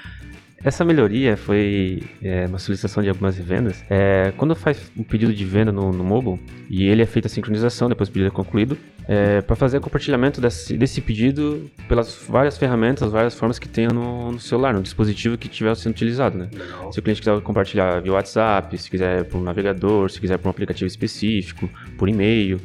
Essa 0.67 0.85
melhoria 0.85 1.37
foi 1.37 2.03
é, 2.21 2.45
uma 2.45 2.59
solicitação 2.59 3.01
de 3.01 3.09
algumas 3.09 3.39
vendas. 3.39 3.85
É, 3.89 4.33
quando 4.37 4.53
faz 4.57 4.91
um 4.99 5.05
pedido 5.05 5.33
de 5.33 5.45
venda 5.45 5.71
no, 5.71 5.93
no 5.93 6.03
mobile 6.03 6.41
e 6.69 6.89
ele 6.89 7.03
é 7.03 7.07
feita 7.07 7.29
a 7.29 7.31
sincronização 7.31 7.89
depois 7.89 8.09
do 8.09 8.13
pedido 8.13 8.27
é 8.27 8.31
concluído, 8.33 8.77
é, 9.09 9.41
para 9.41 9.55
fazer 9.55 9.81
compartilhamento 9.81 10.41
desse, 10.41 10.77
desse, 10.77 11.01
pedido 11.01 11.71
pelas 11.89 12.25
várias 12.29 12.59
ferramentas, 12.59 13.11
várias 13.11 13.35
formas 13.35 13.59
que 13.59 13.69
tenha 13.69 13.89
no, 13.89 14.33
no 14.33 14.41
celular, 14.41 14.75
no 14.75 14.83
dispositivo 14.83 15.39
que 15.39 15.47
estiver 15.47 15.75
sendo 15.77 15.93
utilizado. 15.93 16.37
Né? 16.37 16.49
Se 16.91 16.99
o 16.99 17.03
cliente 17.03 17.21
quiser 17.21 17.41
compartilhar 17.41 18.01
via 18.01 18.13
WhatsApp, 18.13 18.77
se 18.77 18.91
quiser 18.91 19.25
por 19.25 19.39
um 19.39 19.43
navegador, 19.43 20.11
se 20.11 20.21
quiser 20.21 20.39
por 20.39 20.49
um 20.49 20.51
aplicativo 20.51 20.87
específico, 20.87 21.69
por 21.97 22.09
e-mail. 22.09 22.61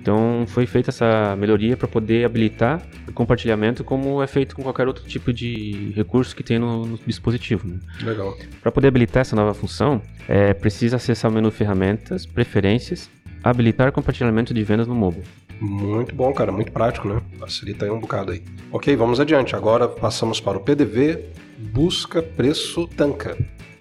Então 0.00 0.44
foi 0.46 0.66
feita 0.66 0.90
essa 0.90 1.34
melhoria 1.36 1.76
para 1.76 1.88
poder 1.88 2.24
habilitar 2.24 2.82
o 3.08 3.12
compartilhamento 3.12 3.82
como 3.82 4.22
é 4.22 4.26
feito 4.26 4.54
com 4.54 4.62
qualquer 4.62 4.86
outro 4.86 5.04
tipo 5.04 5.32
de 5.32 5.92
recurso 5.96 6.36
que 6.36 6.42
tem 6.42 6.58
no, 6.58 6.86
no 6.86 6.98
dispositivo. 7.06 7.66
Né? 7.66 7.78
Legal. 8.02 8.36
Para 8.60 8.70
poder 8.70 8.88
habilitar 8.88 9.22
essa 9.22 9.34
nova 9.34 9.54
função, 9.54 10.02
é, 10.28 10.52
precisa 10.52 10.96
acessar 10.96 11.30
o 11.30 11.34
menu 11.34 11.50
Ferramentas, 11.50 12.26
Preferências, 12.26 13.10
habilitar 13.42 13.90
compartilhamento 13.92 14.52
de 14.52 14.62
vendas 14.62 14.86
no 14.86 14.94
mobile. 14.94 15.24
Muito 15.60 16.14
bom, 16.14 16.32
cara, 16.32 16.52
muito 16.52 16.70
prático, 16.70 17.08
né? 17.08 17.20
Facilita 17.38 17.84
aí 17.84 17.90
um 17.90 17.98
bocado 17.98 18.32
aí. 18.32 18.42
Ok, 18.70 18.94
vamos 18.96 19.20
adiante. 19.20 19.56
Agora 19.56 19.88
passamos 19.88 20.40
para 20.40 20.58
o 20.58 20.60
PDV, 20.60 21.24
busca 21.72 22.22
preço 22.22 22.86
Tanca. 22.86 23.36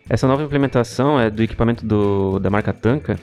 Essa 0.09 0.27
nova 0.27 0.43
implementação 0.43 1.19
é 1.19 1.29
do 1.29 1.41
equipamento 1.41 1.85
do, 1.85 2.39
da 2.39 2.49
marca 2.49 2.71
Tanca, 2.71 3.19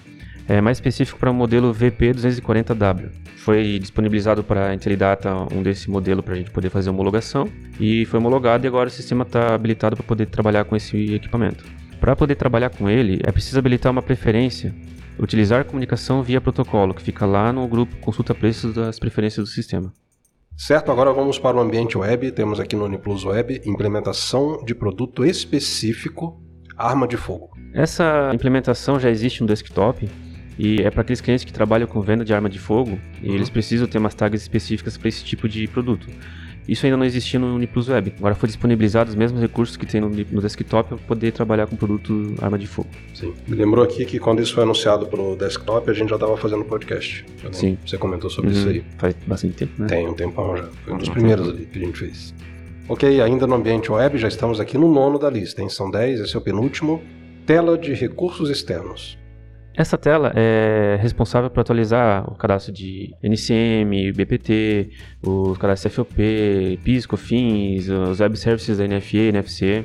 é 0.49 0.61
mais 0.61 0.79
específico 0.79 1.19
para 1.19 1.31
o 1.31 1.35
modelo 1.35 1.73
VP240W. 1.73 3.11
Foi 3.37 3.79
disponibilizado 3.79 4.43
para 4.43 4.69
a 4.69 4.75
Intelidata 4.75 5.35
um 5.53 5.63
desse 5.63 5.89
modelo 5.89 6.23
para 6.23 6.35
a 6.35 6.37
gente 6.37 6.51
poder 6.51 6.71
fazer 6.71 6.91
homologação 6.91 7.49
e 7.79 8.05
foi 8.07 8.19
homologado 8.19 8.67
e 8.67 8.69
agora 8.69 8.89
o 8.89 8.93
sistema 8.93 9.23
está 9.23 9.55
habilitado 9.55 9.97
para 9.97 10.05
poder 10.05 10.27
trabalhar 10.27 10.65
com 10.65 10.77
esse 10.77 11.15
equipamento. 11.15 11.65
Para 12.01 12.17
poder 12.17 12.35
trabalhar 12.35 12.71
com 12.71 12.91
ele, 12.91 13.21
é 13.25 13.31
preciso 13.31 13.59
habilitar 13.59 13.93
uma 13.93 14.03
preferência 14.03 14.75
Utilizar 15.19 15.65
comunicação 15.65 16.23
via 16.23 16.41
protocolo, 16.41 16.95
que 16.95 17.03
fica 17.03 17.27
lá 17.27 17.53
no 17.53 17.67
grupo 17.69 17.97
Consulta 17.97 18.35
Preços 18.35 18.75
das 18.75 18.99
preferências 18.99 19.47
do 19.47 19.51
sistema. 19.51 19.93
Certo, 20.57 20.93
agora 20.93 21.13
vamos 21.13 21.39
para 21.39 21.57
o 21.57 21.61
ambiente 21.61 21.97
web. 21.97 22.31
Temos 22.33 22.61
aqui 22.61 22.77
no 22.77 22.85
Uniplus 22.85 23.25
Web 23.25 23.63
implementação 23.65 24.63
de 24.65 24.75
produto 24.75 25.25
específico, 25.25 26.41
arma 26.77 27.09
de 27.09 27.17
fogo. 27.17 27.51
Essa 27.75 28.31
implementação 28.35 29.01
já 29.01 29.11
existe 29.11 29.41
no 29.41 29.47
desktop 29.47 30.09
e 30.59 30.83
é 30.83 30.91
para 30.91 31.01
aqueles 31.01 31.21
clientes 31.21 31.45
que 31.45 31.53
trabalham 31.53 31.89
com 31.89 32.01
venda 32.01 32.25
de 32.25 32.35
arma 32.35 32.49
de 32.49 32.59
fogo 32.59 32.99
e 33.23 33.29
uhum. 33.29 33.35
eles 33.35 33.49
precisam 33.49 33.87
ter 33.87 33.99
umas 33.99 34.15
tags 34.15 34.43
específicas 34.43 34.97
para 34.97 35.09
esse 35.09 35.25
tipo 35.25 35.49
de 35.49 35.67
produto. 35.67 36.07
Isso 36.67 36.87
ainda 36.87 36.97
não 36.97 37.05
existia 37.05 37.41
no 37.41 37.55
Uniplus 37.55 37.89
Web. 37.89 38.15
Agora 38.19 38.35
foi 38.35 38.47
disponibilizado 38.47 39.11
os 39.11 39.17
mesmos 39.17 39.41
recursos 39.41 39.77
que 39.77 39.85
tem 39.85 40.01
no, 40.01 40.09
no 40.09 40.41
desktop 40.41 40.89
para 40.89 40.99
poder 40.99 41.33
trabalhar 41.33 41.67
com 41.67 41.75
o 41.75 41.79
produto 41.79 42.35
arma 42.41 42.59
de 42.59 42.67
fogo. 42.67 42.89
Sim. 43.15 43.35
Lembrou 43.49 43.85
aqui 43.85 44.05
que 44.05 44.19
quando 44.19 44.41
isso 44.41 44.55
foi 44.55 44.63
anunciado 44.63 45.07
para 45.07 45.21
o 45.21 45.35
desktop, 45.37 45.91
a 45.91 45.95
gente 45.95 46.09
já 46.11 46.17
estava 46.17 46.37
fazendo 46.37 46.65
podcast. 46.65 47.25
Sim. 47.51 47.77
Você 47.85 47.99
comentou 47.99 48.31
sobre 48.31 48.51
uhum. 48.51 48.57
isso 48.57 48.69
aí. 48.69 48.85
Faz 48.99 49.15
bastante 49.27 49.55
tempo, 49.55 49.73
né? 49.83 49.89
Tem 49.89 50.09
um 50.09 50.15
tempão 50.15 50.57
já. 50.57 50.69
Foi 50.85 50.95
um 50.95 50.99
dos 50.99 51.09
primeiros 51.09 51.49
ali 51.49 51.67
que 51.67 51.79
a 51.79 51.83
gente 51.83 51.99
fez. 51.99 52.35
Ok, 52.89 53.21
ainda 53.21 53.47
no 53.47 53.55
ambiente 53.55 53.91
web, 53.91 54.19
já 54.19 54.29
estamos 54.29 54.61
aqui 54.61 54.77
no 54.77 54.93
nono 54.93 55.19
da 55.19 55.31
lista, 55.31 55.63
hein? 55.63 55.69
São 55.69 55.91
10, 55.91 56.21
esse 56.21 56.35
é 56.35 56.39
o 56.39 56.43
penúltimo. 56.43 57.03
Tela 57.47 57.77
de 57.77 57.93
recursos 57.95 58.51
externos. 58.51 59.19
Essa 59.75 59.97
tela 59.97 60.33
é 60.35 60.99
responsável 61.01 61.49
por 61.49 61.61
atualizar 61.61 62.31
o 62.31 62.35
cadastro 62.35 62.73
de 62.73 63.15
NCM, 63.23 64.13
BPT, 64.13 64.91
os 65.23 65.57
cadastros 65.57 65.95
FOP, 65.95 66.79
PIS, 66.85 67.07
COFINS, 67.07 67.89
os 67.89 68.21
web 68.21 68.37
services 68.37 68.79
da 68.79 68.87
NFE, 68.87 69.29
NFC. 69.29 69.85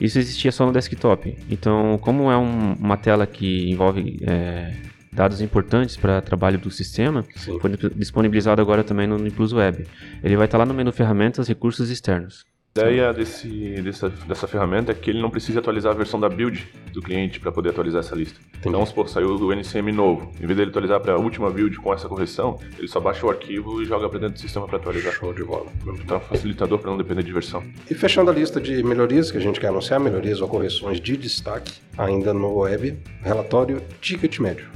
Isso 0.00 0.18
existia 0.18 0.52
só 0.52 0.66
no 0.66 0.72
desktop. 0.72 1.36
Então, 1.50 1.98
como 2.02 2.30
é 2.30 2.36
um, 2.36 2.74
uma 2.74 2.96
tela 2.96 3.26
que 3.26 3.70
envolve 3.70 4.18
é, 4.26 4.74
dados 5.10 5.40
importantes 5.40 5.96
para 5.96 6.20
trabalho 6.20 6.58
do 6.58 6.70
sistema, 6.70 7.24
Sim. 7.36 7.58
foi 7.60 7.70
disponibilizado 7.94 8.60
agora 8.60 8.84
também 8.84 9.06
no 9.06 9.18
Plus 9.32 9.52
Web. 9.52 9.86
Ele 10.22 10.36
vai 10.36 10.46
estar 10.46 10.58
lá 10.58 10.66
no 10.66 10.74
menu 10.74 10.92
Ferramentas, 10.92 11.48
Recursos 11.48 11.88
Externos. 11.88 12.44
A 12.76 12.90
ideia 12.90 13.12
desse, 13.12 13.80
dessa, 13.82 14.08
dessa 14.08 14.48
ferramenta 14.48 14.90
é 14.90 14.94
que 14.96 15.08
ele 15.08 15.22
não 15.22 15.30
precise 15.30 15.56
atualizar 15.56 15.92
a 15.92 15.94
versão 15.94 16.18
da 16.18 16.28
build 16.28 16.66
do 16.92 17.00
cliente 17.00 17.38
para 17.38 17.52
poder 17.52 17.68
atualizar 17.68 18.00
essa 18.00 18.16
lista. 18.16 18.40
Entendi. 18.48 18.66
Então, 18.66 18.84
supor, 18.84 19.08
saiu 19.08 19.28
o 19.28 19.52
NCM 19.52 19.92
novo. 19.92 20.32
Em 20.40 20.44
vez 20.44 20.56
dele 20.56 20.70
atualizar 20.70 20.98
para 20.98 21.12
a 21.12 21.16
última 21.16 21.48
build 21.52 21.76
com 21.76 21.94
essa 21.94 22.08
correção, 22.08 22.58
ele 22.76 22.88
só 22.88 22.98
baixa 22.98 23.24
o 23.24 23.30
arquivo 23.30 23.80
e 23.80 23.84
joga 23.84 24.08
para 24.08 24.18
dentro 24.18 24.34
do 24.34 24.40
sistema 24.40 24.66
para 24.66 24.78
atualizar. 24.78 25.12
Show 25.12 25.32
de 25.32 25.44
bola. 25.44 25.66
Então, 26.02 26.16
é 26.16 26.18
um 26.18 26.22
facilitador 26.22 26.80
para 26.80 26.90
não 26.90 26.98
depender 26.98 27.22
de 27.22 27.32
versão. 27.32 27.62
E 27.88 27.94
fechando 27.94 28.32
a 28.32 28.34
lista 28.34 28.60
de 28.60 28.82
melhorias 28.82 29.30
que 29.30 29.38
a 29.38 29.40
gente 29.40 29.60
quer 29.60 29.68
anunciar, 29.68 30.00
melhorias 30.00 30.40
ou 30.40 30.48
correções 30.48 31.00
de 31.00 31.16
destaque 31.16 31.74
ainda 31.96 32.34
no 32.34 32.56
web, 32.56 32.98
relatório 33.22 33.80
ticket 34.00 34.40
médio. 34.40 34.66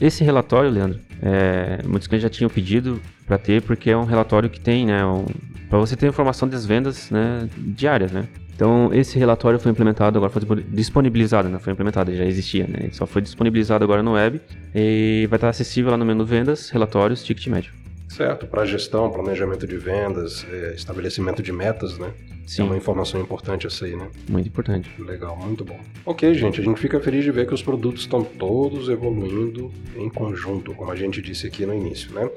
Esse 0.00 0.22
relatório, 0.22 0.70
Leandro, 0.70 1.00
é, 1.20 1.82
muitos 1.84 2.06
clientes 2.06 2.22
já 2.22 2.30
tinham 2.30 2.48
pedido 2.48 3.00
para 3.26 3.36
ter, 3.36 3.62
porque 3.62 3.90
é 3.90 3.96
um 3.96 4.04
relatório 4.04 4.48
que 4.48 4.60
tem 4.60 4.86
né, 4.86 5.04
um, 5.04 5.24
para 5.72 5.78
você 5.78 5.96
ter 5.96 6.06
informação 6.06 6.46
das 6.46 6.66
vendas 6.66 7.10
né, 7.10 7.48
diárias, 7.56 8.12
né? 8.12 8.28
Então, 8.54 8.90
esse 8.92 9.18
relatório 9.18 9.58
foi 9.58 9.72
implementado, 9.72 10.18
agora 10.18 10.30
foi 10.30 10.62
disponibilizado, 10.68 11.48
não 11.48 11.54
né? 11.54 11.58
foi 11.58 11.72
implementado, 11.72 12.14
já 12.14 12.26
existia, 12.26 12.66
né? 12.66 12.80
Ele 12.82 12.92
só 12.92 13.06
foi 13.06 13.22
disponibilizado 13.22 13.82
agora 13.82 14.02
no 14.02 14.12
web 14.12 14.38
e 14.74 15.26
vai 15.30 15.38
estar 15.38 15.48
acessível 15.48 15.90
lá 15.90 15.96
no 15.96 16.04
menu 16.04 16.26
Vendas, 16.26 16.68
Relatórios, 16.68 17.24
Ticket 17.24 17.46
Médio. 17.46 17.72
Certo, 18.06 18.46
para 18.46 18.66
gestão, 18.66 19.10
planejamento 19.10 19.66
de 19.66 19.78
vendas, 19.78 20.46
é, 20.52 20.74
estabelecimento 20.74 21.42
de 21.42 21.50
metas, 21.50 21.96
né? 21.96 22.12
Sim. 22.46 22.60
É 22.60 22.64
uma 22.66 22.76
informação 22.76 23.18
importante 23.18 23.66
essa 23.66 23.86
aí, 23.86 23.96
né? 23.96 24.10
Muito 24.28 24.48
importante. 24.48 24.90
Legal, 24.98 25.34
muito 25.38 25.64
bom. 25.64 25.80
Ok, 26.04 26.34
gente, 26.34 26.60
a 26.60 26.64
gente 26.64 26.78
fica 26.78 27.00
feliz 27.00 27.24
de 27.24 27.30
ver 27.30 27.46
que 27.46 27.54
os 27.54 27.62
produtos 27.62 28.02
estão 28.02 28.22
todos 28.22 28.90
evoluindo 28.90 29.72
em 29.96 30.10
conjunto, 30.10 30.74
como 30.74 30.90
a 30.90 30.96
gente 30.96 31.22
disse 31.22 31.46
aqui 31.46 31.64
no 31.64 31.72
início, 31.72 32.12
né? 32.12 32.28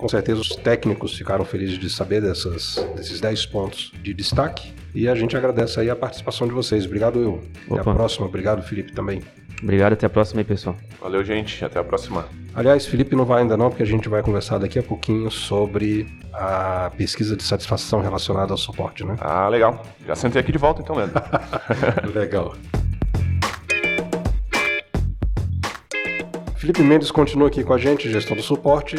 Com 0.00 0.08
certeza 0.08 0.40
os 0.40 0.56
técnicos 0.56 1.14
ficaram 1.14 1.44
felizes 1.44 1.78
de 1.78 1.90
saber 1.90 2.22
dessas, 2.22 2.82
desses 2.96 3.20
10 3.20 3.44
pontos 3.44 3.92
de 4.02 4.14
destaque. 4.14 4.72
E 4.94 5.06
a 5.06 5.14
gente 5.14 5.36
agradece 5.36 5.78
aí 5.78 5.90
a 5.90 5.94
participação 5.94 6.48
de 6.48 6.54
vocês. 6.54 6.86
Obrigado, 6.86 7.20
eu. 7.20 7.42
Até 7.70 7.90
a 7.90 7.94
próxima. 7.94 8.24
Obrigado, 8.24 8.62
Felipe, 8.62 8.94
também. 8.94 9.20
Obrigado, 9.62 9.92
até 9.92 10.06
a 10.06 10.08
próxima 10.08 10.40
aí, 10.40 10.44
pessoal. 10.46 10.74
Valeu, 11.02 11.22
gente. 11.22 11.62
Até 11.62 11.78
a 11.78 11.84
próxima. 11.84 12.24
Aliás, 12.54 12.86
Felipe 12.86 13.14
não 13.14 13.26
vai 13.26 13.42
ainda 13.42 13.58
não, 13.58 13.68
porque 13.68 13.82
a 13.82 13.86
gente 13.86 14.08
vai 14.08 14.22
conversar 14.22 14.56
daqui 14.56 14.78
a 14.78 14.82
pouquinho 14.82 15.30
sobre 15.30 16.06
a 16.32 16.90
pesquisa 16.96 17.36
de 17.36 17.42
satisfação 17.42 18.00
relacionada 18.00 18.54
ao 18.54 18.56
suporte, 18.56 19.04
né? 19.04 19.16
Ah, 19.20 19.50
legal. 19.50 19.84
Já 20.06 20.14
sentei 20.14 20.40
aqui 20.40 20.50
de 20.50 20.56
volta 20.56 20.80
então, 20.80 20.96
Leandro. 20.96 21.22
legal. 22.14 22.54
Felipe 26.56 26.82
Mendes 26.82 27.10
continua 27.10 27.48
aqui 27.48 27.62
com 27.62 27.74
a 27.74 27.78
gente, 27.78 28.10
gestão 28.10 28.34
do 28.34 28.42
suporte, 28.42 28.96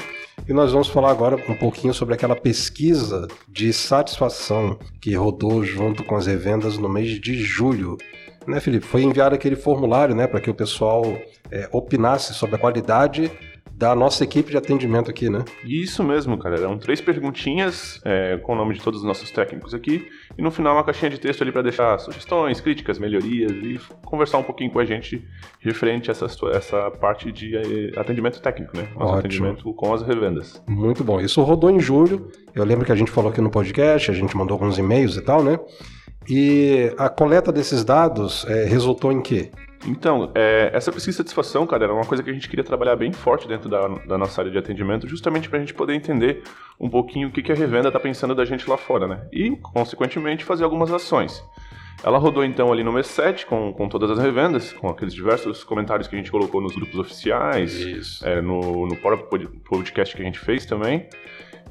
e 0.48 0.54
nós 0.54 0.72
vamos 0.72 0.88
falar 0.88 1.12
agora 1.12 1.36
um 1.48 1.56
pouquinho 1.56 1.94
sobre 1.94 2.14
aquela 2.14 2.36
pesquisa 2.36 3.28
de 3.48 3.72
satisfação 3.72 4.78
que 5.00 5.14
rodou 5.16 5.64
junto 5.64 6.04
com 6.04 6.16
as 6.16 6.26
revendas 6.26 6.78
no 6.78 6.90
mês 6.90 7.20
de 7.20 7.42
julho. 7.42 7.98
Né, 8.48 8.60
Felipe? 8.60 8.86
Foi 8.86 9.04
enviado 9.04 9.36
aquele 9.36 9.56
formulário 9.56 10.16
né, 10.16 10.26
para 10.26 10.42
que 10.42 10.50
o 10.50 10.54
pessoal 10.54 11.04
é, 11.52 11.70
opinasse 11.72 12.34
sobre 12.34 12.56
a 12.56 12.60
qualidade 12.60 13.32
da 13.82 13.96
nossa 13.96 14.24
equipe 14.24 14.52
de 14.52 14.58
atendimento 14.58 15.10
aqui, 15.10 15.28
né? 15.28 15.44
Isso 15.66 16.04
mesmo, 16.04 16.38
cara. 16.38 16.56
Eram 16.56 16.78
três 16.78 17.02
perguntinhas 17.02 18.00
é, 18.06 18.38
com 18.38 18.54
o 18.54 18.56
nome 18.56 18.76
de 18.76 18.80
todos 18.80 19.00
os 19.00 19.06
nossos 19.06 19.32
técnicos 19.32 19.74
aqui 19.74 20.08
e 20.38 20.42
no 20.42 20.52
final 20.52 20.76
uma 20.76 20.84
caixinha 20.84 21.10
de 21.10 21.20
texto 21.20 21.42
ali 21.42 21.52
para 21.52 21.64
deixar 21.64 21.98
sugestões, 21.98 22.62
críticas, 22.62 23.00
melhorias 23.00 23.52
e 23.52 23.80
conversar 24.06 24.38
um 24.38 24.44
pouquinho 24.44 24.70
com 24.70 24.78
a 24.78 24.86
gente 24.86 25.28
referente 25.60 26.12
a 26.12 26.14
essa, 26.14 26.28
essa 26.54 26.92
parte 26.92 27.32
de 27.32 27.58
é, 27.58 28.00
atendimento 28.00 28.40
técnico, 28.40 28.78
né? 28.78 28.84
Nosso 28.94 29.14
Ótimo. 29.14 29.18
atendimento 29.18 29.74
com 29.74 29.94
as 29.96 30.04
revendas. 30.04 30.64
Muito 30.68 31.04
bom. 31.04 31.20
Isso 31.20 31.42
rodou 31.42 31.72
em 31.72 31.80
julho. 31.80 32.30
Eu 32.54 32.64
lembro 32.64 32.86
que 32.86 32.92
a 32.92 32.96
gente 32.96 33.10
falou 33.10 33.32
aqui 33.32 33.42
no 33.42 33.50
podcast, 33.50 34.12
a 34.12 34.14
gente 34.14 34.38
mandou 34.38 34.54
alguns 34.54 34.78
e-mails 34.78 35.18
e 35.18 35.22
tal, 35.22 35.44
né? 35.44 35.60
E 36.30 36.94
a 37.00 37.10
coleta 37.10 37.52
desses 37.52 37.84
dados 37.84 38.46
é, 38.48 38.66
resultou 38.66 39.12
em 39.12 39.24
quê? 39.24 39.50
Então, 39.88 40.32
é, 40.36 40.70
essa 40.74 40.92
pesquisa 40.92 41.12
de 41.12 41.18
satisfação, 41.18 41.66
cara, 41.66 41.86
era 41.86 41.94
uma 41.94 42.06
coisa 42.06 42.22
que 42.22 42.30
a 42.30 42.34
gente 42.34 42.48
queria 42.48 42.64
trabalhar 42.64 42.96
bem 42.96 43.12
forte 43.12 43.48
dentro 43.48 43.68
da, 43.68 43.88
da 43.88 44.18
nossa 44.18 44.42
área 44.42 44.52
de 44.52 44.58
atendimento, 44.58 45.08
justamente 45.08 45.50
para 45.50 45.58
a 45.58 45.62
gente 45.62 45.74
poder 45.74 45.94
entender 45.94 46.44
um 46.80 46.90
pouquinho 46.90 47.30
o 47.30 47.32
que, 47.32 47.42
que 47.42 47.52
a 47.52 47.56
revenda 47.56 47.90
está 47.90 48.00
pensando 48.00 48.36
da 48.36 48.46
gente 48.46 48.70
lá 48.70 48.78
fora, 48.78 49.08
né? 49.08 49.28
E, 49.32 49.52
consequentemente, 49.58 50.46
fazer 50.46 50.64
algumas 50.64 50.92
ações. 50.92 51.44
Ela 52.04 52.18
rodou 52.18 52.44
então 52.44 52.72
ali 52.72 52.84
no 52.84 52.92
mês 52.92 53.08
7 53.08 53.46
com, 53.46 53.72
com 53.74 53.88
todas 53.88 54.10
as 54.10 54.18
revendas, 54.18 54.74
com 54.74 54.90
aqueles 54.90 55.14
diversos 55.14 55.64
comentários 55.64 56.08
que 56.08 56.16
a 56.16 56.18
gente 56.18 56.32
colocou 56.32 56.60
nos 56.60 56.74
grupos 56.74 56.98
oficiais, 56.98 58.22
é, 58.24 58.42
no, 58.42 58.88
no 58.88 58.96
próprio 58.98 59.50
podcast 59.64 60.16
que 60.16 60.22
a 60.22 60.26
gente 60.26 60.40
fez 60.40 60.66
também. 60.66 61.08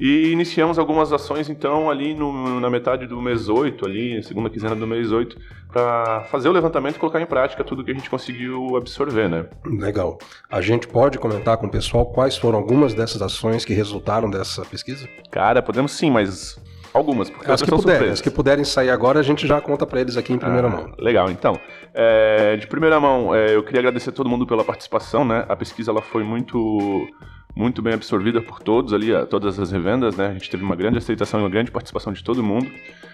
E 0.01 0.31
iniciamos 0.31 0.79
algumas 0.79 1.13
ações, 1.13 1.47
então, 1.47 1.87
ali 1.87 2.15
no, 2.15 2.59
na 2.59 2.71
metade 2.71 3.05
do 3.05 3.21
mês 3.21 3.47
8, 3.47 3.85
ali, 3.85 4.23
segunda 4.23 4.49
quinzena 4.49 4.75
do 4.75 4.87
mês 4.87 5.11
8, 5.11 5.37
para 5.71 6.21
fazer 6.23 6.49
o 6.49 6.51
levantamento 6.51 6.95
e 6.95 6.99
colocar 6.99 7.21
em 7.21 7.25
prática 7.27 7.63
tudo 7.63 7.83
que 7.83 7.91
a 7.91 7.93
gente 7.93 8.09
conseguiu 8.09 8.75
absorver, 8.75 9.29
né? 9.29 9.45
Legal. 9.63 10.17
A 10.49 10.59
gente 10.59 10.87
pode 10.87 11.19
comentar 11.19 11.55
com 11.57 11.67
o 11.67 11.69
pessoal 11.69 12.07
quais 12.07 12.35
foram 12.35 12.57
algumas 12.57 12.95
dessas 12.95 13.21
ações 13.21 13.63
que 13.63 13.75
resultaram 13.75 14.27
dessa 14.27 14.65
pesquisa? 14.65 15.07
Cara, 15.29 15.61
podemos 15.61 15.91
sim, 15.91 16.09
mas 16.09 16.59
Algumas, 16.93 17.29
porque 17.29 17.49
as 17.49 17.61
que, 17.61 17.71
puderem, 17.71 18.09
as 18.09 18.21
que 18.21 18.29
puderem 18.29 18.65
sair 18.65 18.89
agora, 18.89 19.19
a 19.19 19.23
gente 19.23 19.47
já 19.47 19.61
conta 19.61 19.85
para 19.85 20.01
eles 20.01 20.17
aqui 20.17 20.33
em 20.33 20.37
primeira 20.37 20.67
ah, 20.67 20.69
mão. 20.69 20.93
Legal, 20.99 21.31
então. 21.31 21.57
É, 21.93 22.57
de 22.57 22.67
primeira 22.67 22.99
mão, 22.99 23.33
é, 23.33 23.55
eu 23.55 23.63
queria 23.63 23.79
agradecer 23.79 24.09
a 24.09 24.13
todo 24.13 24.29
mundo 24.29 24.45
pela 24.45 24.63
participação, 24.63 25.23
né? 25.23 25.45
A 25.47 25.55
pesquisa 25.55 25.89
ela 25.89 26.01
foi 26.01 26.23
muito 26.23 27.07
muito 27.55 27.81
bem 27.81 27.93
absorvida 27.93 28.41
por 28.41 28.59
todos 28.59 28.93
ali, 28.93 29.07
todas 29.29 29.59
as 29.59 29.71
revendas, 29.71 30.15
né? 30.15 30.27
A 30.27 30.33
gente 30.33 30.49
teve 30.49 30.63
uma 30.63 30.75
grande 30.75 30.97
aceitação 30.97 31.39
e 31.39 31.43
uma 31.43 31.49
grande 31.49 31.71
participação 31.71 32.13
de 32.13 32.23
todo 32.23 32.43
mundo. 32.43 32.71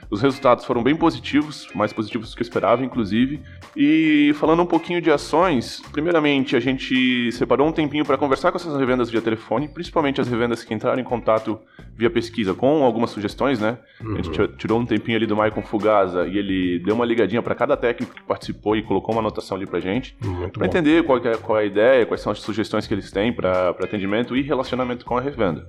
Os 0.10 0.22
resultados 0.22 0.66
foram 0.66 0.82
bem 0.82 0.96
positivos, 0.96 1.68
mais 1.76 1.92
positivos 1.92 2.30
do 2.30 2.36
que 2.36 2.42
eu 2.42 2.46
esperava, 2.46 2.84
inclusive. 2.84 3.42
E 3.76 4.34
falando 4.36 4.62
um 4.62 4.66
pouquinho 4.66 5.02
de 5.02 5.12
ações, 5.12 5.82
primeiramente 5.92 6.56
a 6.56 6.60
gente 6.60 7.32
separou 7.32 7.68
um 7.68 7.72
tempinho 7.72 8.06
para 8.06 8.18
conversar 8.18 8.52
com 8.52 8.58
essas 8.58 8.78
revendas 8.78 9.10
via 9.10 9.22
telefone, 9.22 9.68
principalmente 9.68 10.22
as 10.22 10.28
revendas 10.28 10.64
que 10.64 10.74
entraram 10.74 11.00
em 11.00 11.04
contato 11.04 11.60
via 11.96 12.10
pesquisa 12.10 12.54
com 12.54 12.84
algumas 12.84 13.10
sugestões, 13.10 13.60
né? 13.60 13.78
Uhum. 14.02 14.14
A 14.14 14.22
gente 14.22 14.42
uhum. 14.42 14.48
tirou 14.58 14.80
um 14.80 14.86
tempinho 14.86 15.18
ali 15.18 15.26
do 15.26 15.36
Maicon 15.36 15.62
Fugaza 15.62 16.28
e 16.28 16.38
ele 16.38 16.80
deu 16.80 16.96
uma 16.96 17.06
ligadinha 17.06 17.42
para 17.42 17.56
cada 17.56 17.76
técnico 17.76 18.16
que 18.16 18.24
participou 18.24 18.76
e 18.76 18.84
colocou 18.84 19.14
uma 19.14 19.22
anotação 19.22 19.58
ali 19.58 19.66
pra 19.66 19.80
gente, 19.80 20.16
para 20.54 20.68
entender 20.68 21.04
qual 21.04 21.18
é, 21.18 21.36
qual 21.38 21.58
é 21.58 21.64
a 21.64 21.66
ideia, 21.66 22.06
quais 22.06 22.22
são 22.22 22.32
as 22.32 22.40
sugestões 22.40 22.88
que 22.88 22.94
eles 22.94 23.12
têm 23.12 23.34
para 23.34 23.70
atendimento 23.70 24.36
e 24.36 24.42
relacionamento 24.42 25.06
com 25.06 25.18
a 25.18 25.22
revenda. 25.22 25.68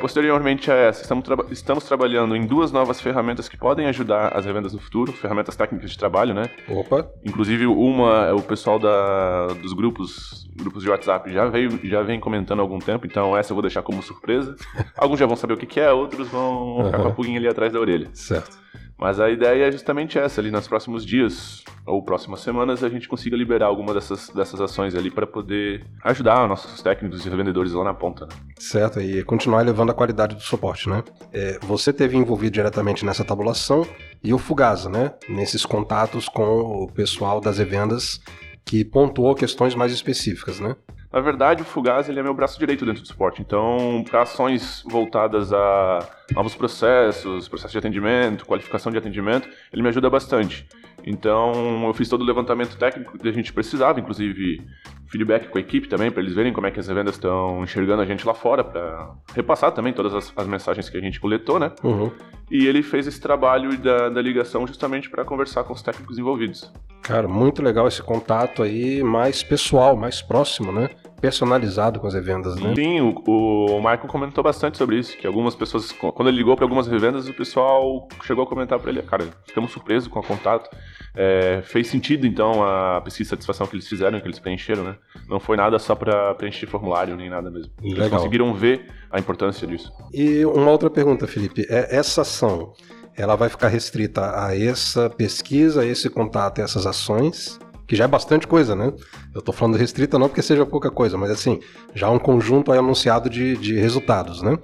Posteriormente 0.00 0.70
a 0.70 0.74
essa, 0.74 1.02
estamos, 1.02 1.24
tra 1.24 1.36
estamos, 1.50 1.84
trabalhando 1.84 2.34
em 2.34 2.46
duas 2.46 2.72
novas 2.72 3.00
ferramentas 3.00 3.48
que 3.48 3.56
podem 3.56 3.73
ajudar 3.82 4.36
as 4.36 4.44
revendas 4.44 4.72
no 4.72 4.78
futuro, 4.78 5.12
ferramentas 5.12 5.56
técnicas 5.56 5.90
de 5.90 5.98
trabalho, 5.98 6.34
né? 6.34 6.48
Opa! 6.68 7.08
Inclusive, 7.24 7.66
uma, 7.66 8.32
o 8.32 8.42
pessoal 8.42 8.78
da, 8.78 9.48
dos 9.60 9.72
grupos, 9.72 10.48
grupos 10.56 10.82
de 10.82 10.90
WhatsApp 10.90 11.32
já, 11.32 11.46
veio, 11.46 11.80
já 11.82 12.02
vem 12.02 12.20
comentando 12.20 12.60
há 12.60 12.62
algum 12.62 12.78
tempo, 12.78 13.06
então 13.06 13.36
essa 13.36 13.52
eu 13.52 13.54
vou 13.54 13.62
deixar 13.62 13.82
como 13.82 14.02
surpresa. 14.02 14.54
Alguns 14.96 15.18
já 15.18 15.26
vão 15.26 15.36
saber 15.36 15.54
o 15.54 15.56
que, 15.56 15.66
que 15.66 15.80
é, 15.80 15.92
outros 15.92 16.28
vão 16.28 16.76
uhum. 16.76 16.84
ficar 16.86 16.98
com 16.98 17.08
a 17.08 17.12
pulguinha 17.12 17.38
ali 17.38 17.48
atrás 17.48 17.72
da 17.72 17.80
orelha. 17.80 18.08
Certo. 18.12 18.58
Mas 18.98 19.18
a 19.20 19.28
ideia 19.28 19.68
é 19.68 19.72
justamente 19.72 20.18
essa, 20.18 20.40
ali 20.40 20.50
nos 20.50 20.68
próximos 20.68 21.04
dias 21.04 21.64
ou 21.86 22.02
próximas 22.02 22.40
semanas 22.40 22.82
a 22.82 22.88
gente 22.88 23.08
consiga 23.08 23.36
liberar 23.36 23.66
alguma 23.66 23.92
dessas, 23.92 24.30
dessas 24.30 24.60
ações 24.60 24.94
ali 24.94 25.10
para 25.10 25.26
poder 25.26 25.84
ajudar 26.02 26.48
nossos 26.48 26.80
técnicos 26.80 27.26
e 27.26 27.28
revendedores 27.28 27.72
lá 27.72 27.84
na 27.84 27.94
ponta. 27.94 28.26
Né? 28.26 28.32
Certo, 28.58 29.00
e 29.00 29.22
continuar 29.24 29.62
elevando 29.62 29.92
a 29.92 29.94
qualidade 29.94 30.34
do 30.34 30.40
suporte, 30.40 30.88
né? 30.88 31.02
É, 31.32 31.58
você 31.62 31.92
teve 31.92 32.16
envolvido 32.16 32.52
diretamente 32.52 33.04
nessa 33.04 33.24
tabulação 33.24 33.86
e 34.22 34.32
o 34.32 34.38
Fugasa, 34.38 34.88
né? 34.88 35.12
Nesses 35.28 35.66
contatos 35.66 36.28
com 36.28 36.84
o 36.84 36.90
pessoal 36.90 37.40
das 37.40 37.58
revendas 37.58 38.20
que 38.64 38.84
pontuou 38.84 39.34
questões 39.34 39.74
mais 39.74 39.92
específicas, 39.92 40.60
né? 40.60 40.74
Na 41.14 41.20
verdade, 41.20 41.62
o 41.62 41.64
Fugaz 41.64 42.08
ele 42.08 42.18
é 42.18 42.22
meu 42.24 42.34
braço 42.34 42.58
direito 42.58 42.84
dentro 42.84 43.00
do 43.00 43.06
suporte. 43.06 43.40
Então, 43.40 44.02
para 44.10 44.22
ações 44.22 44.82
voltadas 44.84 45.52
a 45.52 46.00
novos 46.32 46.56
processos, 46.56 47.48
processo 47.48 47.70
de 47.70 47.78
atendimento, 47.78 48.44
qualificação 48.44 48.90
de 48.90 48.98
atendimento, 48.98 49.48
ele 49.72 49.80
me 49.80 49.88
ajuda 49.90 50.10
bastante. 50.10 50.66
Então, 51.06 51.86
eu 51.86 51.94
fiz 51.94 52.08
todo 52.08 52.22
o 52.22 52.24
levantamento 52.24 52.76
técnico 52.76 53.18
que 53.18 53.28
a 53.28 53.32
gente 53.32 53.52
precisava, 53.52 54.00
inclusive 54.00 54.62
feedback 55.06 55.48
com 55.48 55.58
a 55.58 55.60
equipe 55.60 55.86
também, 55.86 56.10
para 56.10 56.22
eles 56.22 56.34
verem 56.34 56.52
como 56.52 56.66
é 56.66 56.70
que 56.70 56.80
as 56.80 56.86
vendas 56.86 57.14
estão 57.14 57.62
enxergando 57.62 58.02
a 58.02 58.06
gente 58.06 58.26
lá 58.26 58.32
fora, 58.32 58.64
para 58.64 59.10
repassar 59.34 59.72
também 59.72 59.92
todas 59.92 60.14
as, 60.14 60.32
as, 60.34 60.46
mensagens 60.46 60.88
que 60.88 60.96
a 60.96 61.00
gente 61.00 61.20
coletou, 61.20 61.58
né? 61.58 61.72
Uhum. 61.82 62.10
E 62.50 62.66
ele 62.66 62.82
fez 62.82 63.06
esse 63.06 63.20
trabalho 63.20 63.76
da, 63.78 64.08
da 64.08 64.22
ligação 64.22 64.66
justamente 64.66 65.10
para 65.10 65.24
conversar 65.24 65.64
com 65.64 65.74
os 65.74 65.82
técnicos 65.82 66.18
envolvidos. 66.18 66.72
Cara, 67.02 67.28
muito 67.28 67.62
legal 67.62 67.86
esse 67.86 68.02
contato 68.02 68.62
aí 68.62 69.02
mais 69.02 69.42
pessoal, 69.42 69.94
mais 69.94 70.22
próximo, 70.22 70.72
né? 70.72 70.88
Personalizado 71.24 72.00
com 72.00 72.06
as 72.06 72.12
revendas, 72.12 72.54
né? 72.56 72.74
Sim, 72.74 73.00
o, 73.00 73.14
o 73.26 73.76
Michael 73.78 74.06
comentou 74.08 74.44
bastante 74.44 74.76
sobre 74.76 74.98
isso, 74.98 75.16
que 75.16 75.26
algumas 75.26 75.54
pessoas, 75.54 75.90
quando 75.90 76.28
ele 76.28 76.36
ligou 76.36 76.54
para 76.54 76.66
algumas 76.66 76.86
revendas, 76.86 77.26
o 77.26 77.32
pessoal 77.32 78.06
chegou 78.24 78.44
a 78.44 78.46
comentar 78.46 78.78
para 78.78 78.90
ele, 78.90 79.00
cara, 79.00 79.28
ficamos 79.46 79.72
surpresos 79.72 80.06
com 80.06 80.18
o 80.18 80.22
contato. 80.22 80.68
É, 81.16 81.62
fez 81.64 81.86
sentido, 81.86 82.26
então, 82.26 82.62
a 82.62 83.00
pesquisa 83.00 83.24
de 83.24 83.30
satisfação 83.30 83.66
que 83.66 83.74
eles 83.74 83.88
fizeram, 83.88 84.20
que 84.20 84.26
eles 84.26 84.38
preencheram, 84.38 84.84
né? 84.84 84.96
Não 85.26 85.40
foi 85.40 85.56
nada 85.56 85.78
só 85.78 85.94
para 85.94 86.34
preencher 86.34 86.66
formulário, 86.66 87.16
nem 87.16 87.30
nada 87.30 87.50
mesmo. 87.50 87.72
Eles 87.82 87.98
legal. 87.98 88.18
conseguiram 88.18 88.52
ver 88.52 88.86
a 89.10 89.18
importância 89.18 89.66
disso. 89.66 89.90
E 90.12 90.44
uma 90.44 90.70
outra 90.70 90.90
pergunta, 90.90 91.26
Felipe. 91.26 91.66
É, 91.70 91.96
essa 91.96 92.20
ação 92.20 92.74
ela 93.16 93.34
vai 93.34 93.48
ficar 93.48 93.68
restrita 93.68 94.44
a 94.44 94.54
essa 94.54 95.08
pesquisa, 95.08 95.80
a 95.80 95.86
esse 95.86 96.10
contato, 96.10 96.60
a 96.60 96.64
essas 96.64 96.86
ações, 96.86 97.58
que 97.86 97.96
já 97.96 98.04
é 98.04 98.08
bastante 98.08 98.46
coisa, 98.46 98.74
né? 98.74 98.92
Eu 99.34 99.42
tô 99.42 99.52
falando 99.52 99.76
restrita 99.76 100.18
não 100.18 100.28
porque 100.28 100.42
seja 100.42 100.64
pouca 100.64 100.90
coisa, 100.90 101.16
mas 101.16 101.30
assim, 101.30 101.60
já 101.94 102.10
um 102.10 102.18
conjunto 102.18 102.72
aí 102.72 102.78
anunciado 102.78 103.28
de, 103.28 103.56
de 103.56 103.74
resultados, 103.74 104.42
né? 104.42 104.58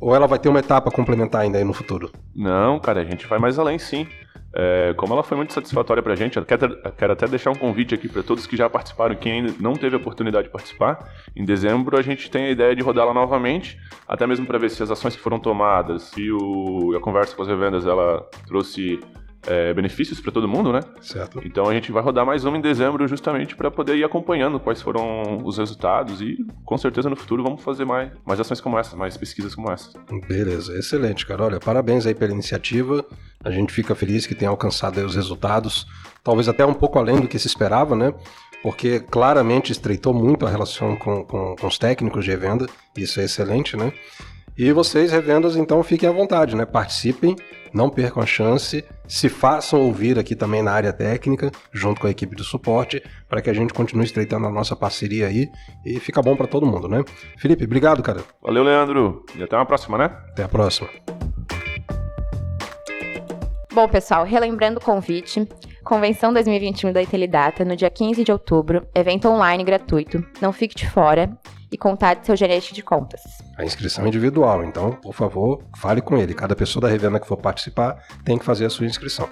Ou 0.00 0.14
ela 0.14 0.26
vai 0.26 0.38
ter 0.38 0.48
uma 0.48 0.60
etapa 0.60 0.90
complementar 0.90 1.42
ainda 1.42 1.58
aí 1.58 1.64
no 1.64 1.74
futuro? 1.74 2.10
Não, 2.34 2.80
cara, 2.80 3.00
a 3.00 3.04
gente 3.04 3.26
vai 3.26 3.38
mais 3.38 3.58
além 3.58 3.78
sim. 3.78 4.06
É, 4.52 4.92
como 4.96 5.12
ela 5.12 5.22
foi 5.22 5.36
muito 5.36 5.52
satisfatória 5.52 6.02
pra 6.02 6.16
gente, 6.16 6.36
eu 6.36 6.44
quero, 6.44 7.12
até 7.12 7.28
deixar 7.28 7.50
um 7.50 7.54
convite 7.54 7.94
aqui 7.94 8.08
para 8.08 8.22
todos 8.22 8.46
que 8.48 8.56
já 8.56 8.68
participaram 8.68 9.14
quem 9.14 9.32
ainda 9.32 9.54
não 9.60 9.74
teve 9.74 9.94
a 9.94 9.98
oportunidade 9.98 10.48
de 10.48 10.52
participar. 10.52 11.08
Em 11.36 11.44
dezembro 11.44 11.96
a 11.96 12.02
gente 12.02 12.28
tem 12.30 12.46
a 12.46 12.50
ideia 12.50 12.74
de 12.74 12.82
rodá-la 12.82 13.14
novamente, 13.14 13.78
até 14.08 14.26
mesmo 14.26 14.46
para 14.46 14.58
ver 14.58 14.70
se 14.70 14.82
as 14.82 14.90
ações 14.90 15.14
que 15.14 15.22
foram 15.22 15.38
tomadas, 15.38 16.02
se 16.02 16.30
o, 16.32 16.96
a 16.96 17.00
conversa 17.00 17.36
com 17.36 17.42
as 17.42 17.48
revendas 17.48 17.86
ela 17.86 18.28
trouxe 18.48 18.98
é, 19.46 19.72
benefícios 19.72 20.20
para 20.20 20.30
todo 20.30 20.46
mundo, 20.46 20.72
né? 20.72 20.80
Certo. 21.00 21.40
Então 21.44 21.68
a 21.68 21.72
gente 21.72 21.90
vai 21.90 22.02
rodar 22.02 22.26
mais 22.26 22.44
uma 22.44 22.58
em 22.58 22.60
dezembro 22.60 23.06
justamente 23.08 23.56
para 23.56 23.70
poder 23.70 23.96
ir 23.96 24.04
acompanhando 24.04 24.60
quais 24.60 24.82
foram 24.82 25.42
os 25.44 25.58
resultados 25.58 26.20
e 26.20 26.36
com 26.64 26.76
certeza 26.76 27.08
no 27.08 27.16
futuro 27.16 27.42
vamos 27.42 27.62
fazer 27.62 27.84
mais, 27.84 28.10
mais 28.24 28.38
ações 28.38 28.60
como 28.60 28.78
essa, 28.78 28.96
mais 28.96 29.16
pesquisas 29.16 29.54
como 29.54 29.70
essa. 29.70 29.90
Beleza, 30.28 30.76
excelente, 30.78 31.26
cara. 31.26 31.44
Olha, 31.44 31.60
parabéns 31.60 32.06
aí 32.06 32.14
pela 32.14 32.32
iniciativa. 32.32 33.04
A 33.42 33.50
gente 33.50 33.72
fica 33.72 33.94
feliz 33.94 34.26
que 34.26 34.34
tenha 34.34 34.50
alcançado 34.50 34.98
os 34.98 35.14
resultados, 35.14 35.86
talvez 36.22 36.48
até 36.48 36.64
um 36.64 36.74
pouco 36.74 36.98
além 36.98 37.20
do 37.20 37.28
que 37.28 37.38
se 37.38 37.46
esperava, 37.46 37.96
né? 37.96 38.12
Porque 38.62 39.00
claramente 39.00 39.72
estreitou 39.72 40.12
muito 40.12 40.44
a 40.44 40.50
relação 40.50 40.94
com, 40.96 41.24
com, 41.24 41.56
com 41.56 41.66
os 41.66 41.78
técnicos 41.78 42.26
de 42.26 42.36
venda, 42.36 42.66
isso 42.94 43.18
é 43.18 43.24
excelente, 43.24 43.74
né? 43.74 43.90
E 44.58 44.70
vocês, 44.72 45.10
revendas, 45.10 45.56
então 45.56 45.82
fiquem 45.82 46.06
à 46.06 46.12
vontade, 46.12 46.54
né? 46.54 46.66
Participem, 46.66 47.34
não 47.72 47.88
percam 47.88 48.22
a 48.22 48.26
chance, 48.26 48.84
se 49.06 49.28
façam 49.28 49.80
ouvir 49.80 50.18
aqui 50.18 50.34
também 50.34 50.62
na 50.62 50.72
área 50.72 50.92
técnica, 50.92 51.50
junto 51.72 52.00
com 52.00 52.06
a 52.06 52.10
equipe 52.10 52.34
de 52.36 52.44
suporte, 52.44 53.02
para 53.28 53.40
que 53.40 53.50
a 53.50 53.52
gente 53.52 53.72
continue 53.72 54.04
estreitando 54.04 54.46
a 54.46 54.50
nossa 54.50 54.74
parceria 54.76 55.26
aí 55.26 55.48
e 55.84 55.98
fica 55.98 56.22
bom 56.22 56.36
para 56.36 56.46
todo 56.46 56.66
mundo, 56.66 56.88
né? 56.88 57.02
Felipe, 57.38 57.64
obrigado, 57.64 58.02
cara. 58.02 58.22
Valeu, 58.42 58.62
Leandro. 58.62 59.24
E 59.36 59.42
até 59.42 59.56
uma 59.56 59.66
próxima, 59.66 59.98
né? 59.98 60.04
Até 60.30 60.44
a 60.44 60.48
próxima. 60.48 60.88
Bom, 63.72 63.88
pessoal, 63.88 64.24
relembrando 64.24 64.78
o 64.78 64.82
convite, 64.82 65.48
Convenção 65.84 66.32
2021 66.32 66.92
da 66.92 67.02
Intelidata, 67.02 67.64
no 67.64 67.74
dia 67.74 67.88
15 67.88 68.22
de 68.22 68.30
outubro, 68.30 68.86
evento 68.94 69.28
online 69.28 69.64
gratuito, 69.64 70.24
não 70.40 70.52
fique 70.52 70.74
de 70.74 70.88
fora 70.88 71.30
e 71.72 71.78
contate 71.78 72.26
seu 72.26 72.36
gerente 72.36 72.74
de 72.74 72.82
contas. 72.82 73.22
A 73.56 73.64
inscrição 73.64 74.04
é 74.04 74.08
individual, 74.08 74.64
então, 74.64 74.92
por 74.92 75.14
favor, 75.14 75.62
fale 75.76 76.00
com 76.00 76.16
ele. 76.16 76.34
Cada 76.34 76.56
pessoa 76.56 76.82
da 76.82 76.88
revenda 76.88 77.20
que 77.20 77.26
for 77.26 77.36
participar 77.36 78.02
tem 78.24 78.38
que 78.38 78.44
fazer 78.44 78.64
a 78.64 78.70
sua 78.70 78.86
inscrição. 78.86 79.28